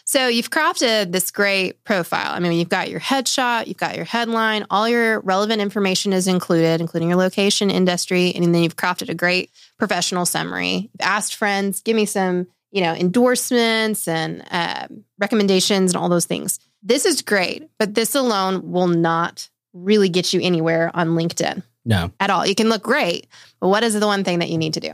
So 0.06 0.28
you've 0.28 0.52
crafted 0.52 1.12
this 1.12 1.32
great 1.32 1.84
profile. 1.86 2.34
I 2.34 2.40
mean, 2.40 2.52
you've 2.54 2.70
got 2.70 2.90
your 2.90 3.00
headshot, 3.00 3.68
you've 3.68 3.78
got 3.78 3.96
your 3.96 4.06
headline, 4.06 4.66
all 4.70 4.88
your 4.88 5.22
relevant 5.22 5.62
information 5.62 6.14
is 6.14 6.28
included, 6.28 6.82
including 6.82 7.10
your 7.10 7.18
location, 7.18 7.72
industry, 7.72 8.32
and 8.36 8.54
then 8.54 8.62
you've 8.62 8.76
crafted 8.76 9.10
a 9.10 9.16
great 9.16 9.50
professional 9.80 10.26
summary. 10.26 10.90
You've 10.92 11.02
asked 11.02 11.36
friends, 11.36 11.82
give 11.82 11.96
me 11.96 12.06
some, 12.06 12.48
you 12.74 12.82
know, 12.82 12.94
endorsements 12.94 14.08
and 14.08 14.44
um 14.52 15.06
recommendations 15.20 15.94
and 15.94 16.02
all 16.02 16.10
those 16.10 16.26
things. 16.26 16.60
This 16.82 17.06
is 17.06 17.22
great, 17.22 17.70
but 17.80 17.96
this 17.96 18.14
alone 18.16 18.72
will 18.72 18.88
not 18.88 19.50
really 19.72 20.10
get 20.10 20.34
you 20.34 20.42
anywhere 20.42 20.92
on 20.94 21.10
LinkedIn 21.10 21.64
no, 21.86 22.12
at 22.20 22.30
all. 22.30 22.46
You 22.46 22.56
can 22.56 22.68
look 22.68 22.84
great, 22.84 23.28
but 23.62 23.70
what 23.70 23.84
is 23.84 23.98
the 23.98 24.06
one 24.06 24.26
thing 24.26 24.40
that 24.40 24.50
you 24.50 24.58
need 24.58 24.74
to 24.74 24.82
do? 24.82 24.92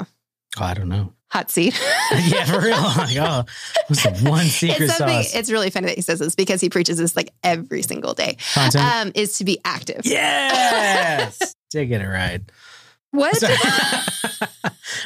oh, 0.59 0.63
I 0.63 0.73
don't 0.73 0.89
know. 0.89 1.13
Hot 1.31 1.51
seat. 1.51 1.79
yeah, 2.11 2.45
for 2.45 2.59
real. 2.59 2.81
Like, 2.81 3.15
oh, 3.17 3.45
what's 3.87 4.03
the 4.03 4.29
one 4.29 4.45
secret 4.45 4.85
it's 4.85 4.97
sauce? 4.97 5.35
It's 5.35 5.51
really 5.51 5.69
funny 5.69 5.87
that 5.87 5.95
he 5.95 6.01
says 6.01 6.17
this 6.17 6.33
because 6.33 6.59
he 6.59 6.69
preaches 6.69 6.97
this 6.97 7.15
like 7.15 7.31
every 7.43 7.83
single 7.83 8.15
day. 8.15 8.37
Content. 8.53 8.83
Um, 8.83 9.11
is 9.13 9.37
to 9.37 9.43
be 9.43 9.59
active. 9.63 10.01
yes. 10.05 11.55
Did 11.69 11.85
get 11.85 12.01
it 12.01 12.07
right. 12.07 12.41
What? 13.11 13.41